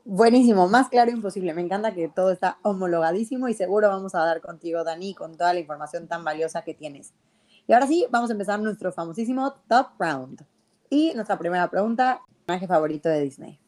[0.03, 1.53] Buenísimo, más claro imposible.
[1.53, 5.53] Me encanta que todo está homologadísimo y seguro vamos a dar contigo, Dani, con toda
[5.53, 7.13] la información tan valiosa que tienes.
[7.67, 10.45] Y ahora sí, vamos a empezar nuestro famosísimo Top Round.
[10.89, 13.62] Y nuestra primera pregunta, personaje favorito de Disney.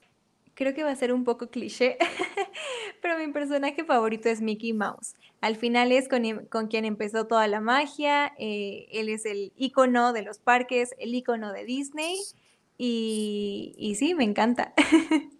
[0.56, 1.98] Creo que va a ser un poco cliché,
[3.02, 5.14] pero mi personaje favorito es Mickey Mouse.
[5.42, 10.14] Al final es con, em, quien empezó toda la magia, eh, él es el icono
[10.14, 12.16] de los parques, el icono de Disney
[12.78, 14.74] y, sí, me encanta.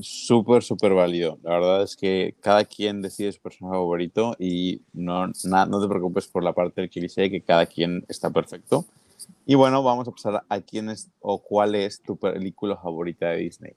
[0.00, 1.38] Súper, súper válido.
[1.42, 6.26] La verdad es que cada quien decide su personaje favorito y no, no te preocupes
[6.28, 8.86] por la parte del cliché, que cada quien está perfecto.
[9.44, 13.36] Y bueno, vamos a pasar a quién es o cuál es tu película favorita de
[13.36, 13.74] Disney.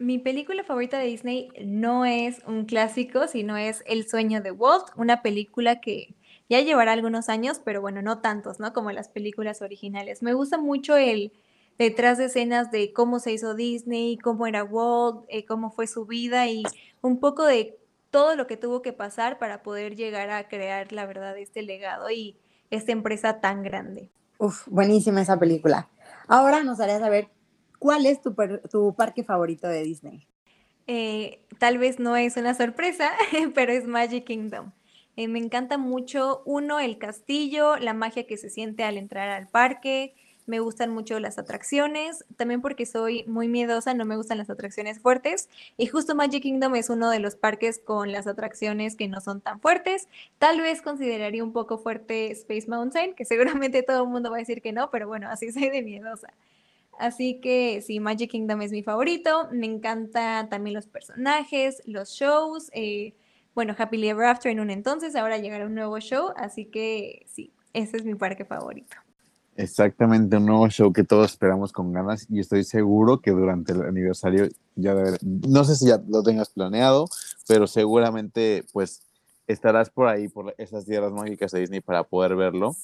[0.00, 4.86] Mi película favorita de Disney no es un clásico, sino es El sueño de Walt,
[4.96, 6.14] una película que
[6.48, 8.72] ya llevará algunos años, pero bueno, no tantos, ¿no?
[8.72, 10.22] Como las películas originales.
[10.22, 11.34] Me gusta mucho el
[11.76, 16.06] detrás de escenas de cómo se hizo Disney, cómo era Walt, eh, cómo fue su
[16.06, 16.62] vida y
[17.02, 17.78] un poco de
[18.10, 22.10] todo lo que tuvo que pasar para poder llegar a crear, la verdad, este legado
[22.10, 22.38] y
[22.70, 24.08] esta empresa tan grande.
[24.38, 25.90] Uf, buenísima esa película.
[26.26, 27.28] Ahora nos haría saber
[27.80, 30.28] ¿Cuál es tu, parque favorito de Disney?
[30.86, 33.10] Eh, tal vez no es una sorpresa,
[33.54, 34.70] pero es Magic Kingdom.
[35.16, 39.48] Eh, me encanta mucho, uno, el castillo, la magia que se siente al entrar al
[39.48, 40.14] parque.
[40.44, 45.00] Me gustan mucho las atracciones, también porque soy muy miedosa, no me gustan las atracciones
[45.00, 45.48] fuertes.
[45.78, 49.40] Y justo Magic Kingdom es uno de los parques con las atracciones que no son
[49.40, 50.06] tan fuertes.
[50.38, 54.40] Tal vez consideraría un poco fuerte Space Mountain, que seguramente todo el mundo va a
[54.40, 56.34] decir que no, pero bueno, así soy de miedosa.
[57.00, 59.48] Así que sí, Magic Kingdom es mi favorito.
[59.52, 62.70] Me encantan también los personajes, los shows.
[62.74, 63.14] Eh,
[63.54, 66.32] bueno, Happily Ever After en un entonces, ahora llegará un nuevo show.
[66.36, 68.96] Así que sí, ese es mi parque favorito.
[69.56, 73.82] Exactamente, un nuevo show que todos esperamos con ganas y estoy seguro que durante el
[73.82, 77.06] aniversario ya no sé si ya lo tengas planeado,
[77.48, 79.02] pero seguramente pues
[79.46, 82.76] estarás por ahí, por esas tierras mágicas de Disney para poder verlo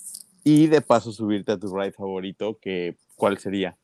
[0.42, 3.76] y de paso subirte a tu ride favorito, que ¿cuál sería?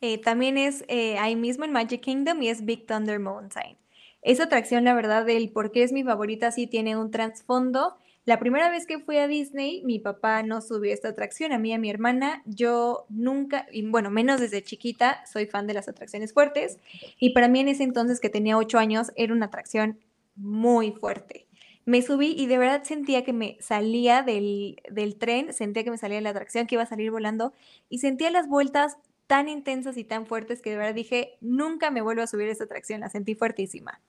[0.00, 3.76] Eh, también es eh, ahí mismo en Magic Kingdom y es Big Thunder Mountain.
[4.22, 7.96] Esa atracción, la verdad, del por qué es mi favorita, sí tiene un trasfondo
[8.28, 11.70] la primera vez que fui a Disney, mi papá no subió esta atracción, a mí
[11.70, 12.42] y a mi hermana.
[12.44, 16.76] Yo nunca, y bueno, menos desde chiquita, soy fan de las atracciones fuertes.
[17.18, 19.98] Y para mí en ese entonces, que tenía ocho años, era una atracción
[20.36, 21.46] muy fuerte.
[21.86, 25.96] Me subí y de verdad sentía que me salía del, del tren, sentía que me
[25.96, 27.54] salía de la atracción, que iba a salir volando,
[27.88, 32.00] y sentía las vueltas tan intensas y tan fuertes que de verdad dije, nunca me
[32.00, 34.00] vuelvo a subir a esta atracción, la sentí fuertísima.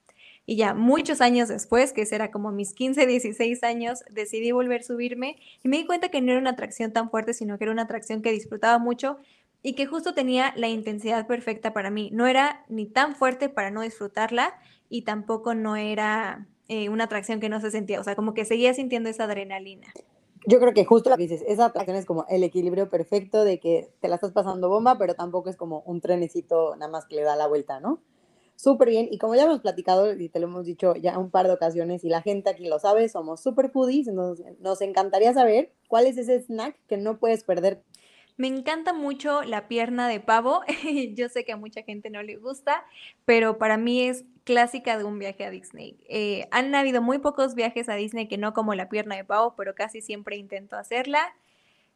[0.45, 4.83] Y ya muchos años después, que será como mis 15, 16 años, decidí volver a
[4.83, 7.73] subirme y me di cuenta que no era una atracción tan fuerte, sino que era
[7.73, 9.17] una atracción que disfrutaba mucho
[9.61, 12.09] y que justo tenía la intensidad perfecta para mí.
[12.13, 14.55] No era ni tan fuerte para no disfrutarla
[14.89, 18.45] y tampoco no era eh, una atracción que no se sentía, o sea, como que
[18.45, 19.93] seguía sintiendo esa adrenalina.
[20.45, 23.59] Yo creo que justo lo que dices, esa atracción es como el equilibrio perfecto de
[23.59, 27.15] que te la estás pasando bomba, pero tampoco es como un trenecito nada más que
[27.17, 27.99] le da la vuelta, ¿no?
[28.59, 29.07] súper bien.
[29.09, 32.03] Y como ya hemos platicado y te lo hemos dicho ya un par de ocasiones
[32.03, 34.07] y la gente aquí lo sabe, somos super foodies.
[34.07, 37.81] Nos, nos encantaría saber cuál es ese snack que no puedes perder.
[38.39, 40.61] Me encanta mucho la pierna de pavo.
[41.13, 42.85] Yo sé que a mucha gente no le gusta,
[43.25, 45.99] pero para mí es clásica de un viaje a Disney.
[46.07, 49.55] Eh, han habido muy pocos viajes a Disney que no como la pierna de pavo,
[49.57, 51.35] pero casi siempre intento hacerla.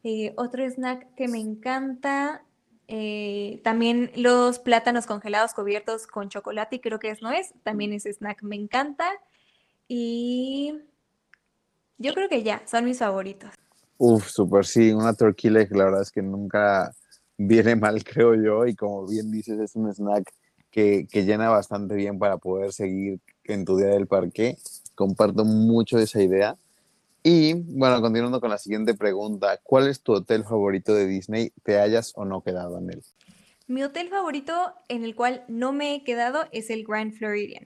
[0.04, 2.44] Eh, otro snack que me encanta
[2.90, 7.54] eh, también los plátanos congelados cubiertos con chocolate y creo que es no es.
[7.64, 9.10] También ese snack me encanta.
[9.88, 10.74] Y
[11.98, 13.63] yo creo que ya, son mis favoritos.
[13.98, 16.92] Uf, súper sí, una turkey leg, la verdad es que nunca
[17.38, 20.32] viene mal, creo yo, y como bien dices, es un snack
[20.72, 24.58] que, que llena bastante bien para poder seguir en tu día del parque.
[24.96, 26.58] Comparto mucho esa idea.
[27.24, 31.54] Y bueno, continuando con la siguiente pregunta, ¿cuál es tu hotel favorito de Disney?
[31.64, 33.04] ¿Te hayas o no quedado en él?
[33.68, 37.64] Mi hotel favorito en el cual no me he quedado es el Grand Floridian.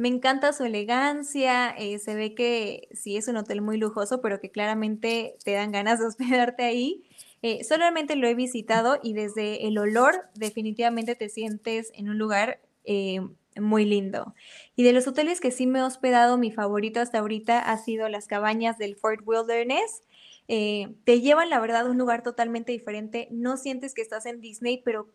[0.00, 4.40] Me encanta su elegancia, eh, se ve que sí es un hotel muy lujoso, pero
[4.40, 7.04] que claramente te dan ganas de hospedarte ahí.
[7.42, 12.62] Eh, solamente lo he visitado y desde el olor definitivamente te sientes en un lugar
[12.84, 13.20] eh,
[13.60, 14.34] muy lindo.
[14.74, 18.08] Y de los hoteles que sí me he hospedado, mi favorito hasta ahorita ha sido
[18.08, 20.02] las cabañas del Fort Wilderness.
[20.46, 23.28] Te llevan, la verdad, a un lugar totalmente diferente.
[23.30, 25.10] No sientes que estás en Disney, pero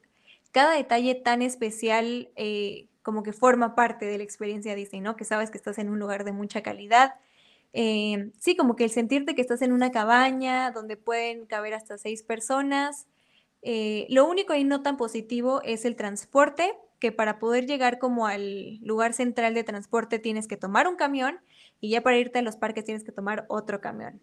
[0.52, 2.30] cada detalle tan especial
[3.06, 5.16] como que forma parte de la experiencia Disney, ¿no?
[5.16, 7.14] Que sabes que estás en un lugar de mucha calidad.
[7.72, 12.00] Eh, sí, como que el sentirte que estás en una cabaña donde pueden caber hasta
[12.00, 13.06] seis personas.
[14.10, 18.80] lo único ahí no tan positivo es el transporte, que para poder llegar como al
[18.80, 21.40] lugar central de transporte tienes que tomar un camión
[21.80, 24.22] y ya para irte a los parques tienes que tomar otro camión.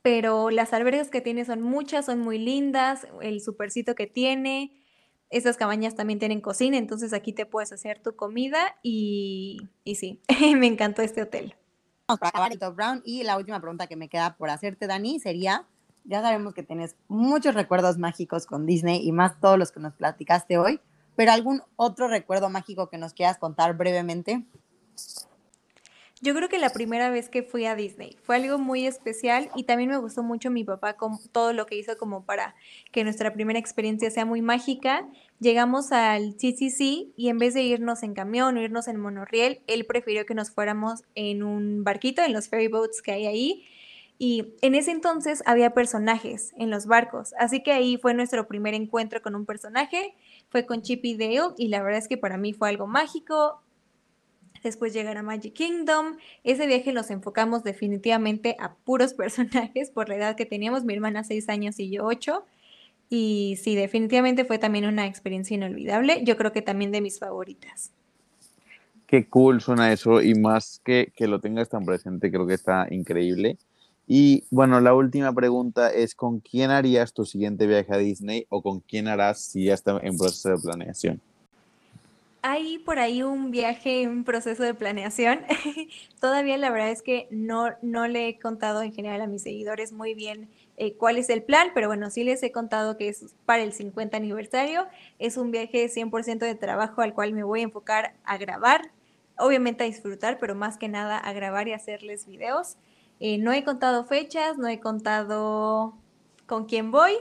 [0.00, 4.72] Pero las albergues que tiene son muchas, son muy lindas, el supercito que tiene,
[5.30, 10.20] esas cabañas también tienen cocina, entonces aquí te puedes hacer tu comida y, y sí,
[10.56, 11.54] me encantó este hotel.
[12.06, 15.68] Para acabar Brown y la última pregunta que me queda por hacerte, Dani, sería,
[16.04, 19.94] ya sabemos que tienes muchos recuerdos mágicos con Disney y más todos los que nos
[19.94, 20.80] platicaste hoy,
[21.14, 24.44] pero algún otro recuerdo mágico que nos quieras contar brevemente.
[26.22, 29.64] Yo creo que la primera vez que fui a Disney fue algo muy especial y
[29.64, 32.54] también me gustó mucho mi papá con todo lo que hizo como para
[32.92, 35.08] que nuestra primera experiencia sea muy mágica.
[35.38, 39.86] Llegamos al CCC y en vez de irnos en camión o irnos en monorriel, él
[39.86, 43.64] prefirió que nos fuéramos en un barquito, en los ferry boats que hay ahí.
[44.18, 48.74] Y en ese entonces había personajes en los barcos, así que ahí fue nuestro primer
[48.74, 50.14] encuentro con un personaje
[50.50, 53.62] fue con Chip y Dale y la verdad es que para mí fue algo mágico.
[54.62, 56.16] Después llegar a Magic Kingdom.
[56.44, 61.24] Ese viaje nos enfocamos definitivamente a puros personajes por la edad que teníamos, mi hermana
[61.24, 62.44] seis años y yo ocho.
[63.08, 66.22] Y sí, definitivamente fue también una experiencia inolvidable.
[66.24, 67.90] Yo creo que también de mis favoritas.
[69.06, 72.86] Qué cool suena eso y más que, que lo tengas tan presente, creo que está
[72.90, 73.58] increíble.
[74.06, 78.62] Y bueno, la última pregunta es, ¿con quién harías tu siguiente viaje a Disney o
[78.62, 81.20] con quién harás si ya está en proceso de planeación?
[82.42, 85.40] Hay por ahí un viaje, un proceso de planeación.
[86.20, 89.92] Todavía la verdad es que no, no le he contado en general a mis seguidores
[89.92, 93.34] muy bien eh, cuál es el plan, pero bueno, sí les he contado que es
[93.44, 94.86] para el 50 aniversario.
[95.18, 98.90] Es un viaje 100% de trabajo al cual me voy a enfocar a grabar,
[99.36, 102.78] obviamente a disfrutar, pero más que nada a grabar y hacerles videos.
[103.20, 105.94] Eh, no he contado fechas, no he contado
[106.46, 107.12] con quién voy,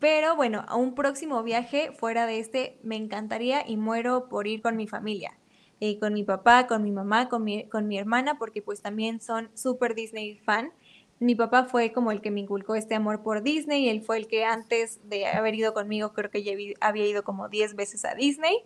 [0.00, 4.62] Pero bueno, a un próximo viaje fuera de este me encantaría y muero por ir
[4.62, 5.36] con mi familia.
[5.78, 9.20] Eh, con mi papá, con mi mamá, con mi, con mi hermana, porque pues también
[9.20, 10.72] son súper Disney fan.
[11.20, 14.26] Mi papá fue como el que me inculcó este amor por Disney, él fue el
[14.26, 18.14] que antes de haber ido conmigo creo que ya había ido como 10 veces a
[18.14, 18.64] Disney.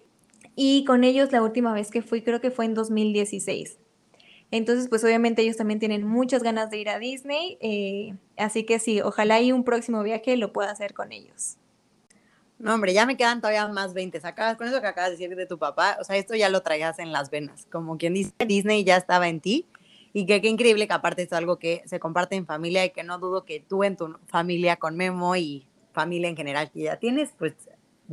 [0.57, 3.78] Y con ellos la última vez que fui creo que fue en 2016.
[4.51, 8.78] Entonces, pues obviamente ellos también tienen muchas ganas de ir a Disney, eh, así que
[8.78, 11.57] sí, ojalá y un próximo viaje lo pueda hacer con ellos.
[12.59, 14.20] No, hombre, ya me quedan todavía más 20.
[14.20, 16.62] Sacabas con eso que acabas de decir de tu papá, o sea, esto ya lo
[16.62, 17.66] traías en las venas.
[17.70, 19.66] Como quien dice, Disney ya estaba en ti.
[20.12, 23.03] Y que qué increíble que aparte es algo que se comparte en familia y que
[23.03, 26.97] no dudo que tú en tu familia con Memo y familia en general que ya
[26.99, 27.55] tienes, pues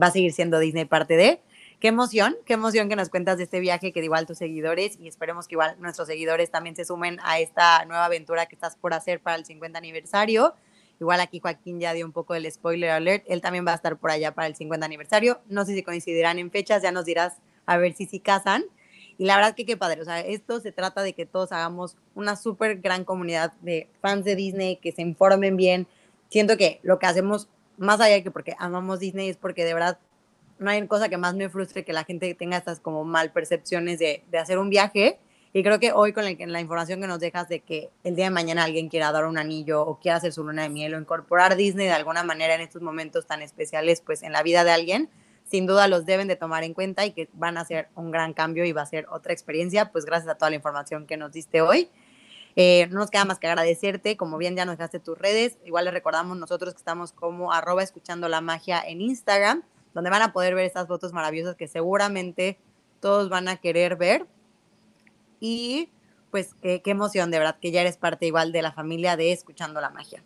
[0.02, 1.40] va a seguir siendo Disney parte de
[1.82, 5.08] qué emoción, qué emoción que nos cuentas de este viaje que igual tus seguidores y
[5.08, 8.94] esperemos que igual nuestros seguidores también se sumen a esta nueva aventura que estás por
[8.94, 10.54] hacer para el 50 aniversario.
[11.00, 13.98] Igual aquí Joaquín ya dio un poco del spoiler alert, él también va a estar
[13.98, 15.42] por allá para el 50 aniversario.
[15.50, 18.64] No sé si coincidirán en fechas, ya nos dirás a ver si sí casan.
[19.18, 21.98] Y la verdad que qué padre, o sea, esto se trata de que todos hagamos
[22.14, 25.88] una súper gran comunidad de fans de Disney, que se informen bien.
[26.30, 29.74] Siento que lo que hacemos, más allá de que porque amamos Disney, es porque de
[29.74, 29.98] verdad
[30.62, 33.98] no hay cosa que más me frustre que la gente tenga estas como mal percepciones
[33.98, 35.20] de, de hacer un viaje.
[35.54, 38.32] Y creo que hoy con la, información que nos dejas de que el día de
[38.32, 41.58] mañana alguien quiera dar un anillo o quiera hacer su luna de miel o incorporar
[41.58, 45.10] Disney de alguna manera en estos momentos tan especiales pues en la vida de alguien,
[45.44, 48.34] sin duda los deben de tomar en cuenta y que van a ser un gran
[48.34, 51.34] cambio y va a ser otra experiencia, pues gracias a toda la información que nos
[51.34, 51.90] diste hoy.
[52.56, 55.86] Eh, no nos queda más que agradecerte, como bien ya nos dejaste tus redes, igual
[55.86, 60.34] les recordamos nosotros que estamos como arroba escuchando la magia en Instagram donde van a
[60.34, 62.58] poder ver estas fotos maravillosas que seguramente
[63.00, 64.26] todos van a querer ver.
[65.40, 65.90] Y
[66.30, 69.82] pues qué, emoción, de verdad, que ya eres parte igual de la familia de Escuchando
[69.82, 70.24] la Magia.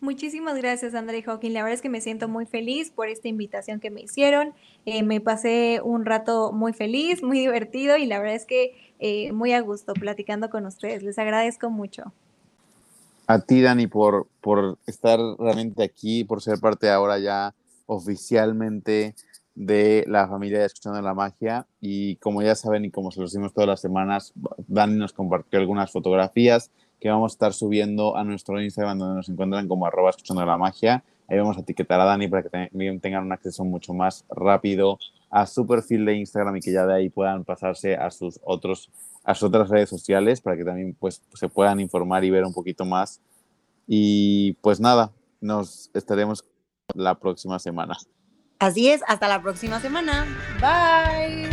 [0.00, 1.54] Muchísimas gracias, André Hawking.
[1.54, 4.52] La verdad es que me siento muy feliz por esta invitación que me hicieron.
[4.84, 9.32] Eh, me pasé un rato muy feliz, muy divertido y la verdad es que eh,
[9.32, 11.02] muy a gusto platicando con ustedes.
[11.02, 12.12] Les agradezco mucho.
[13.26, 17.54] A ti, Dani, por, por estar realmente aquí, por ser parte ahora ya
[17.86, 19.14] oficialmente
[19.54, 23.32] de la familia de Escuchando la Magia y como ya saben y como se los
[23.32, 24.34] decimos todas las semanas,
[24.68, 26.70] Dani nos compartió algunas fotografías
[27.00, 30.58] que vamos a estar subiendo a nuestro Instagram donde nos encuentran como arroba escuchando la
[30.58, 31.02] magia.
[31.28, 34.98] Ahí vamos a etiquetar a Dani para que también tengan un acceso mucho más rápido
[35.30, 38.90] a su perfil de Instagram y que ya de ahí puedan pasarse a sus otros
[39.24, 42.54] a sus otras redes sociales para que también pues se puedan informar y ver un
[42.54, 43.20] poquito más.
[43.88, 46.44] Y pues nada, nos estaremos
[46.94, 47.96] la próxima semana.
[48.58, 50.26] Así es, hasta la próxima semana.
[50.60, 51.48] Bye.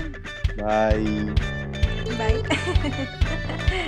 [0.57, 1.33] Bye.
[2.17, 2.43] Bye.